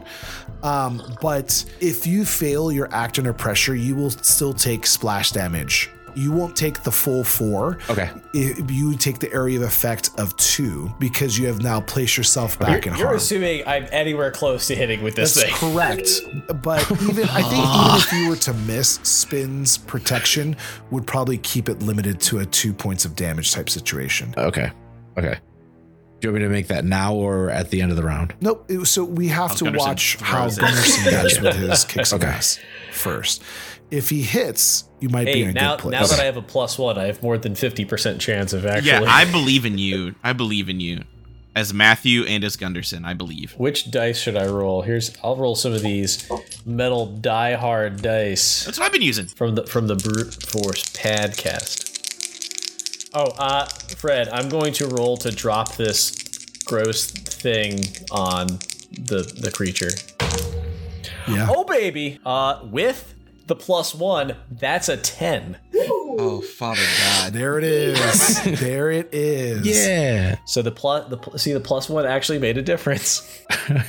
[0.63, 5.89] um, but if you fail your act under pressure, you will still take splash damage.
[6.16, 7.78] You won't take the full four.
[7.89, 8.09] Okay.
[8.34, 12.57] I- You take the area of effect of two because you have now placed yourself
[12.59, 13.18] back in You're harm.
[13.18, 15.72] assuming I'm anywhere close to hitting with this That's thing.
[15.74, 16.09] correct.
[16.63, 20.55] But even I think even if you were to miss, Spin's protection
[20.91, 24.34] would probably keep it limited to a two points of damage type situation.
[24.38, 24.72] Okay.
[25.18, 25.38] Okay.
[26.26, 28.34] Do you want me to make that now or at the end of the round?
[28.41, 28.65] Nope.
[28.67, 30.61] it- So we have to Gunderson watch how throws it.
[30.61, 32.34] Gunderson does with his kicks and Okay.
[32.34, 32.59] ass
[32.91, 33.43] first.
[33.91, 35.91] If he hits, you might be Hey, in a now good place.
[35.91, 38.65] now that I have a plus one, I have more than fifty percent chance of
[38.65, 38.89] actually.
[38.89, 40.15] Yeah, I believe in you.
[40.23, 41.03] I believe in you.
[41.55, 43.53] As Matthew and as Gunderson, I believe.
[43.57, 44.82] Which dice should I roll?
[44.82, 46.28] Here's I'll roll some of these
[46.65, 49.28] metal die hard dice That's what I've been using.
[49.28, 51.95] from the from the brute force padcast.
[53.18, 53.66] Oh, uh,
[53.97, 56.11] Fred, I'm going to roll to drop this
[56.66, 57.80] gross thing
[58.11, 58.47] on
[58.91, 59.89] the the creature.
[61.28, 61.47] yeah.
[61.49, 63.13] Oh baby, uh, with
[63.47, 65.57] the plus one, that's a ten.
[66.18, 67.34] Oh, Father God.
[67.34, 68.43] There it is.
[68.59, 69.66] there it is.
[69.66, 70.38] Yeah.
[70.45, 73.22] So the plus the pl- see the plus one actually made a difference.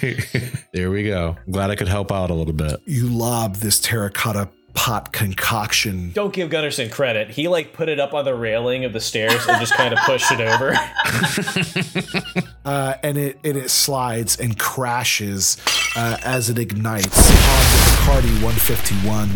[0.72, 1.36] there we go.
[1.46, 2.80] I'm glad I could help out a little bit.
[2.84, 6.12] You lob this terracotta pot concoction.
[6.12, 7.30] Don't give Gunderson credit.
[7.30, 9.98] He like put it up on the railing of the stairs and just kind of
[10.04, 10.76] pushed it over.
[12.64, 15.56] uh, and it and it slides and crashes
[15.96, 19.30] uh, as it ignites on the Bacardi 151,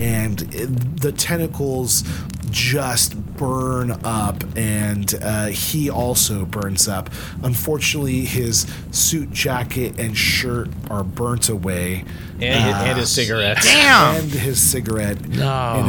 [0.00, 2.04] and it- the tentacles
[2.52, 7.10] just burn up, and uh, he also burns up.
[7.42, 12.04] Unfortunately, his suit jacket and shirt are burnt away,
[12.40, 13.66] And, his, and his cigarettes.
[13.66, 14.16] Damn.
[14.16, 15.74] and his cigarette No.
[15.86, 15.88] in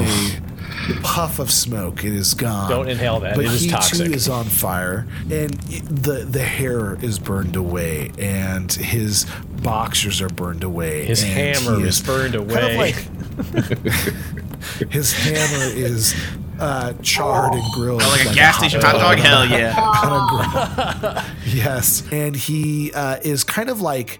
[0.97, 2.03] a puff of smoke.
[2.03, 2.69] It is gone.
[2.69, 3.35] Don't inhale that.
[3.35, 4.07] But It is he toxic.
[4.07, 9.25] too is on fire, and the the hair is burned away, and his
[9.61, 11.05] boxers are burned away.
[11.05, 12.53] His and hammer he is burned away.
[12.53, 13.73] Kind of like
[14.91, 16.13] his hammer is
[16.59, 19.17] uh, charred and grilled, Oh, like a like gas hot station hot dog?
[19.17, 21.29] Hell yeah.
[21.45, 24.19] Yes, and he uh, is kind of like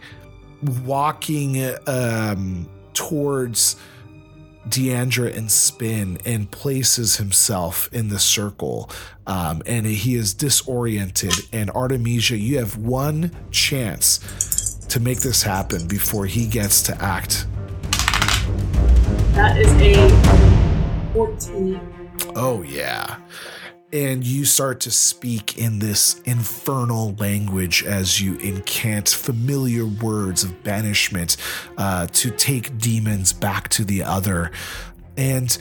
[0.86, 3.76] walking um, towards
[4.68, 8.90] Deandra and Spin and places himself in the circle.
[9.28, 11.34] Um, and he is disoriented.
[11.52, 14.20] And Artemisia, you have one chance
[14.90, 17.48] to make this happen before he gets to act.
[19.34, 22.03] That is a 14.
[22.36, 23.18] Oh, yeah.
[23.92, 30.64] And you start to speak in this infernal language as you incant familiar words of
[30.64, 31.38] banishment
[31.78, 34.52] uh, to take demons back to the other.
[35.16, 35.56] And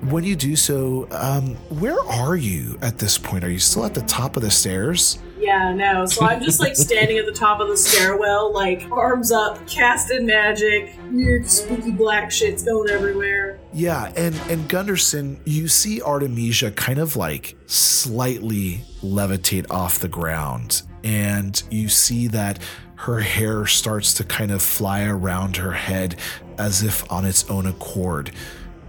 [0.00, 3.44] when you do so, um, where are you at this point?
[3.44, 5.20] Are you still at the top of the stairs?
[5.38, 6.04] Yeah, no.
[6.06, 10.26] So I'm just like standing at the top of the stairwell, like arms up, casting
[10.26, 13.58] magic, weird spooky black shit's going everywhere.
[13.72, 20.82] Yeah, and and Gunderson, you see Artemisia kind of like slightly levitate off the ground,
[21.04, 22.58] and you see that
[22.96, 26.16] her hair starts to kind of fly around her head
[26.58, 28.32] as if on its own accord.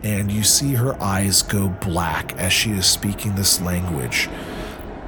[0.01, 4.29] And you see her eyes go black as she is speaking this language.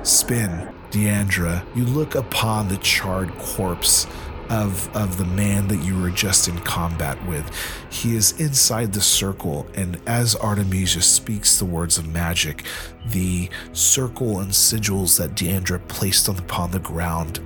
[0.04, 4.08] Spin, Deandra, you look upon the charred corpse
[4.50, 7.50] of of the man that you were just in combat with.
[7.90, 12.66] He is inside the circle, and as Artemisia speaks the words of magic,
[13.06, 17.40] the circle and sigils that Deandra placed on upon the ground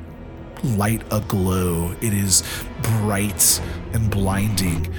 [0.64, 1.96] light aglow.
[2.02, 2.44] It is
[2.82, 3.62] bright
[3.94, 4.92] and blinding.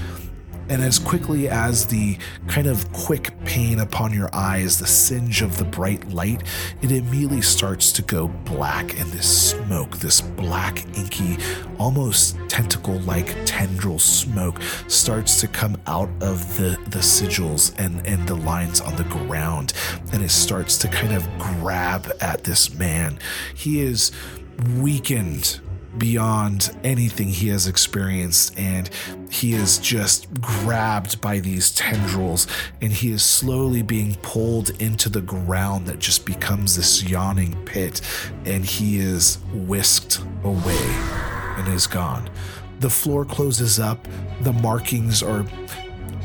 [0.69, 5.59] And as quickly as the kind of quick pain upon your eyes, the singe of
[5.59, 6.43] the bright light,
[6.83, 11.39] it immediately starts to go black, and this smoke, this black, inky,
[11.79, 18.27] almost tentacle like tendril smoke, starts to come out of the, the sigils and, and
[18.27, 19.73] the lines on the ground,
[20.12, 23.19] and it starts to kind of grab at this man.
[23.55, 24.11] He is
[24.79, 25.61] weakened
[25.99, 28.90] beyond anything he has experienced and
[29.30, 32.47] he is just grabbed by these tendrils
[32.80, 38.01] and he is slowly being pulled into the ground that just becomes this yawning pit
[38.44, 40.86] and he is whisked away
[41.59, 42.28] and is gone.
[42.80, 44.07] The floor closes up.
[44.42, 45.47] The markings are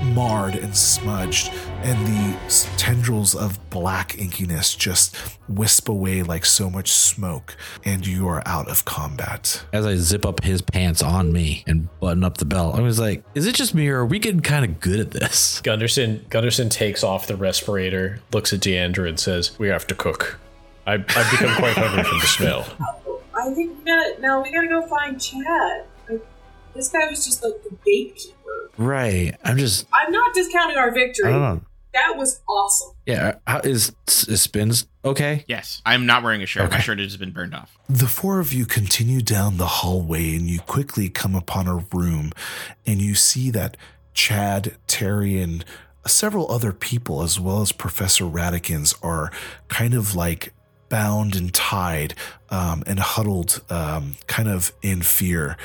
[0.04, 1.52] marred and smudged,
[1.84, 2.38] and the
[2.78, 5.16] tendrils of black inkiness just
[5.48, 9.64] wisp away like so much smoke, and you are out of combat.
[9.74, 13.00] As I zip up his pants on me and button up the belt, I was
[13.00, 15.62] like, is it just me or are we getting kind of good at this?
[15.62, 20.40] Gunderson Gunderson takes off the respirator, looks at Deandra, and says, "We have to cook.
[20.86, 22.66] I, I've become quite hungry from the smell."
[23.34, 25.86] I think we gotta, we gotta go find Chad.
[26.10, 26.26] Like,
[26.76, 28.36] this guy was just like the gatekeeper.
[28.78, 29.36] Right.
[29.44, 31.32] I'm just, I'm not discounting our I victory.
[31.32, 31.62] don't know.
[31.94, 32.96] That was awesome.
[33.06, 33.36] Yeah.
[33.46, 35.44] How, is, is Spins okay?
[35.48, 36.72] Yes, I'm not wearing a shirt.
[36.72, 37.78] My shirt has been burned off.
[37.90, 42.32] The four of you continue down the hallway, and you quickly come upon a room,
[42.88, 43.76] and you see that
[44.14, 45.66] Chad, Terry, and
[46.08, 49.30] several other people, as well as Professor Radikins, are
[49.68, 50.54] kind of like
[50.88, 52.14] bound and tied
[52.50, 55.58] um, and huddled, um, kind of in fear.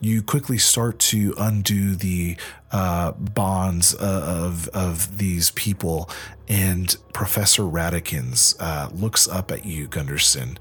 [0.00, 2.36] You quickly start to undo the
[2.72, 6.08] uh, bonds uh, of of these people,
[6.48, 10.58] and Professor Radikins uh, looks up at you, Gunderson,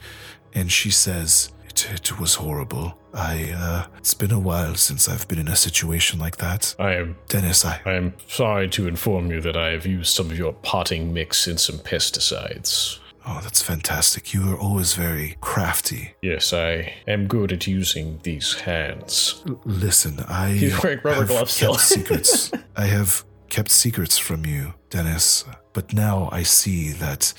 [0.54, 2.98] and she says, "It, it was horrible.
[3.14, 6.76] I uh, it's been a while since I've been in a situation like that.
[6.78, 10.30] I am Dennis, I I am sorry to inform you that I have used some
[10.30, 13.00] of your potting mix and some pesticides.
[13.26, 14.34] Oh, that's fantastic.
[14.34, 16.14] You are always very crafty.
[16.22, 19.44] Yes, I am good at using these hands.
[19.48, 21.74] L- listen, I He's wearing rubber have gloves still.
[21.74, 22.52] kept secrets.
[22.76, 27.34] I have kept secrets from you, Dennis, but now I see that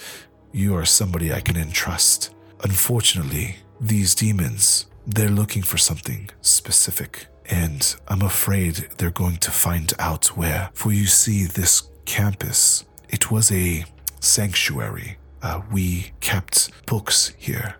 [0.52, 2.34] you are somebody I can entrust.
[2.64, 9.92] Unfortunately, these demons, they're looking for something specific, and I'm afraid they're going to find
[9.98, 10.70] out where.
[10.74, 13.84] For you see, this campus, it was a
[14.20, 15.16] sanctuary.
[15.42, 17.76] Uh, we kept books here,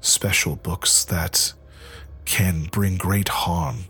[0.00, 1.52] special books that
[2.24, 3.84] can bring great harm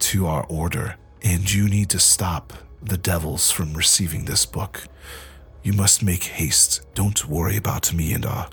[0.00, 4.88] to our order, and you need to stop the devils from receiving this book.
[5.62, 6.82] You must make haste.
[6.94, 8.48] Don't worry about me and our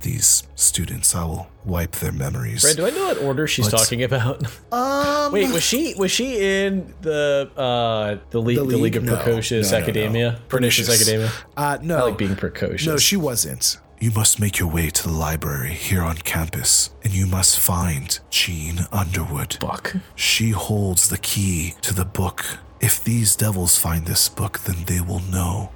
[0.00, 1.14] these students.
[1.14, 2.62] I will wipe their memories.
[2.62, 4.42] Brad, do I know what order she's What's- talking about?
[4.72, 8.96] um, Wait, was she was she in the uh the league the, The league, League?
[8.96, 9.16] of No.
[9.16, 9.82] Precocious No, no, no.
[9.84, 10.40] Academia?
[10.48, 10.88] Pernicious.
[10.88, 11.30] Academia.
[11.56, 12.86] uh, no, I like being precocious.
[12.86, 13.78] No, she wasn't.
[14.00, 18.20] You must make your way to the library here on campus, and you must find
[18.30, 19.56] Jean Underwood.
[19.60, 19.96] fuck.
[20.14, 22.44] She holds the key to the book.
[22.80, 25.72] If these devils find this book, then they will know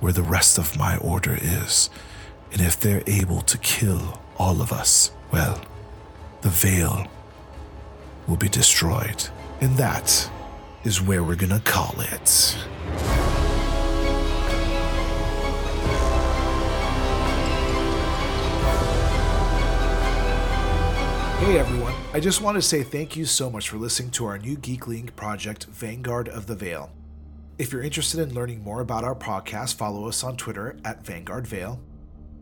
[0.00, 1.90] where the rest of my order is.
[2.52, 5.60] And if they're able to kill all of us, well,
[6.40, 7.06] the veil
[8.26, 9.28] will be destroyed.
[9.60, 10.30] And that
[10.84, 12.56] is where we're gonna call it.
[21.40, 24.38] Hey everyone, I just want to say thank you so much for listening to our
[24.38, 25.16] new Geekly Inc.
[25.16, 26.90] project, Vanguard of the Veil.
[27.58, 31.46] If you're interested in learning more about our podcast, follow us on Twitter at Vanguard
[31.46, 31.80] Veil.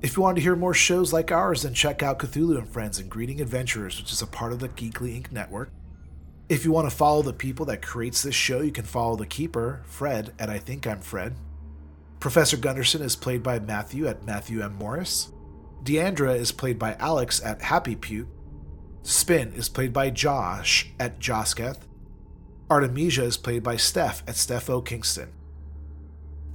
[0.01, 3.01] If you want to hear more shows like ours, then check out Cthulhu and Friends
[3.01, 5.33] and Greeting Adventurers, which is a part of the Geekly Inc.
[5.33, 5.71] network.
[6.49, 9.27] If you want to follow the people that creates this show, you can follow the
[9.27, 11.35] keeper, Fred, at I Think I'm Fred.
[12.21, 14.75] Professor Gunderson is played by Matthew at Matthew M.
[14.75, 15.33] Morris.
[15.83, 18.29] Deandra is played by Alex at Happy Puke.
[19.03, 21.87] Spin is played by Josh at Josketh.
[22.71, 24.81] Artemisia is played by Steph at Steph O.
[24.81, 25.31] Kingston.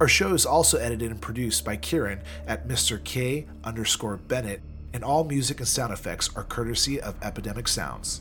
[0.00, 3.02] Our show is also edited and produced by Kieran at Mr.
[3.02, 4.60] K underscore Bennett,
[4.92, 8.20] and all music and sound effects are courtesy of Epidemic Sounds.